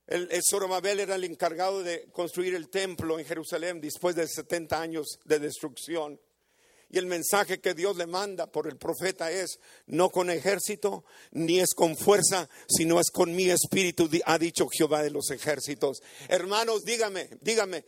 [0.08, 4.80] el, el, Zorobabel era el encargado de construir el templo en Jerusalén después de 70
[4.80, 6.20] años de destrucción.
[6.90, 11.60] Y el mensaje que Dios le manda por el profeta es, no con ejército, ni
[11.60, 16.02] es con fuerza, sino es con mi espíritu, ha dicho Jehová de los ejércitos.
[16.28, 17.86] Hermanos, dígame, dígame,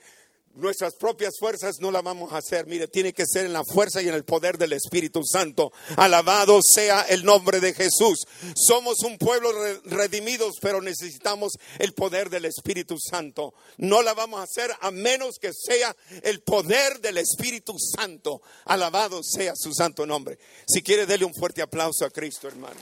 [0.58, 2.66] nuestras propias fuerzas no la vamos a hacer.
[2.68, 5.72] Mire, tiene que ser en la fuerza y en el poder del Espíritu Santo.
[5.96, 8.26] Alabado sea el nombre de Jesús.
[8.56, 9.52] Somos un pueblo
[9.86, 13.54] redimidos, pero necesitamos el poder del Espíritu Santo.
[13.78, 18.42] No la vamos a hacer a menos que sea el poder del Espíritu Santo.
[18.66, 20.38] Alabado sea su santo nombre.
[20.68, 22.80] Si quiere, dele un fuerte aplauso a Cristo, hermano.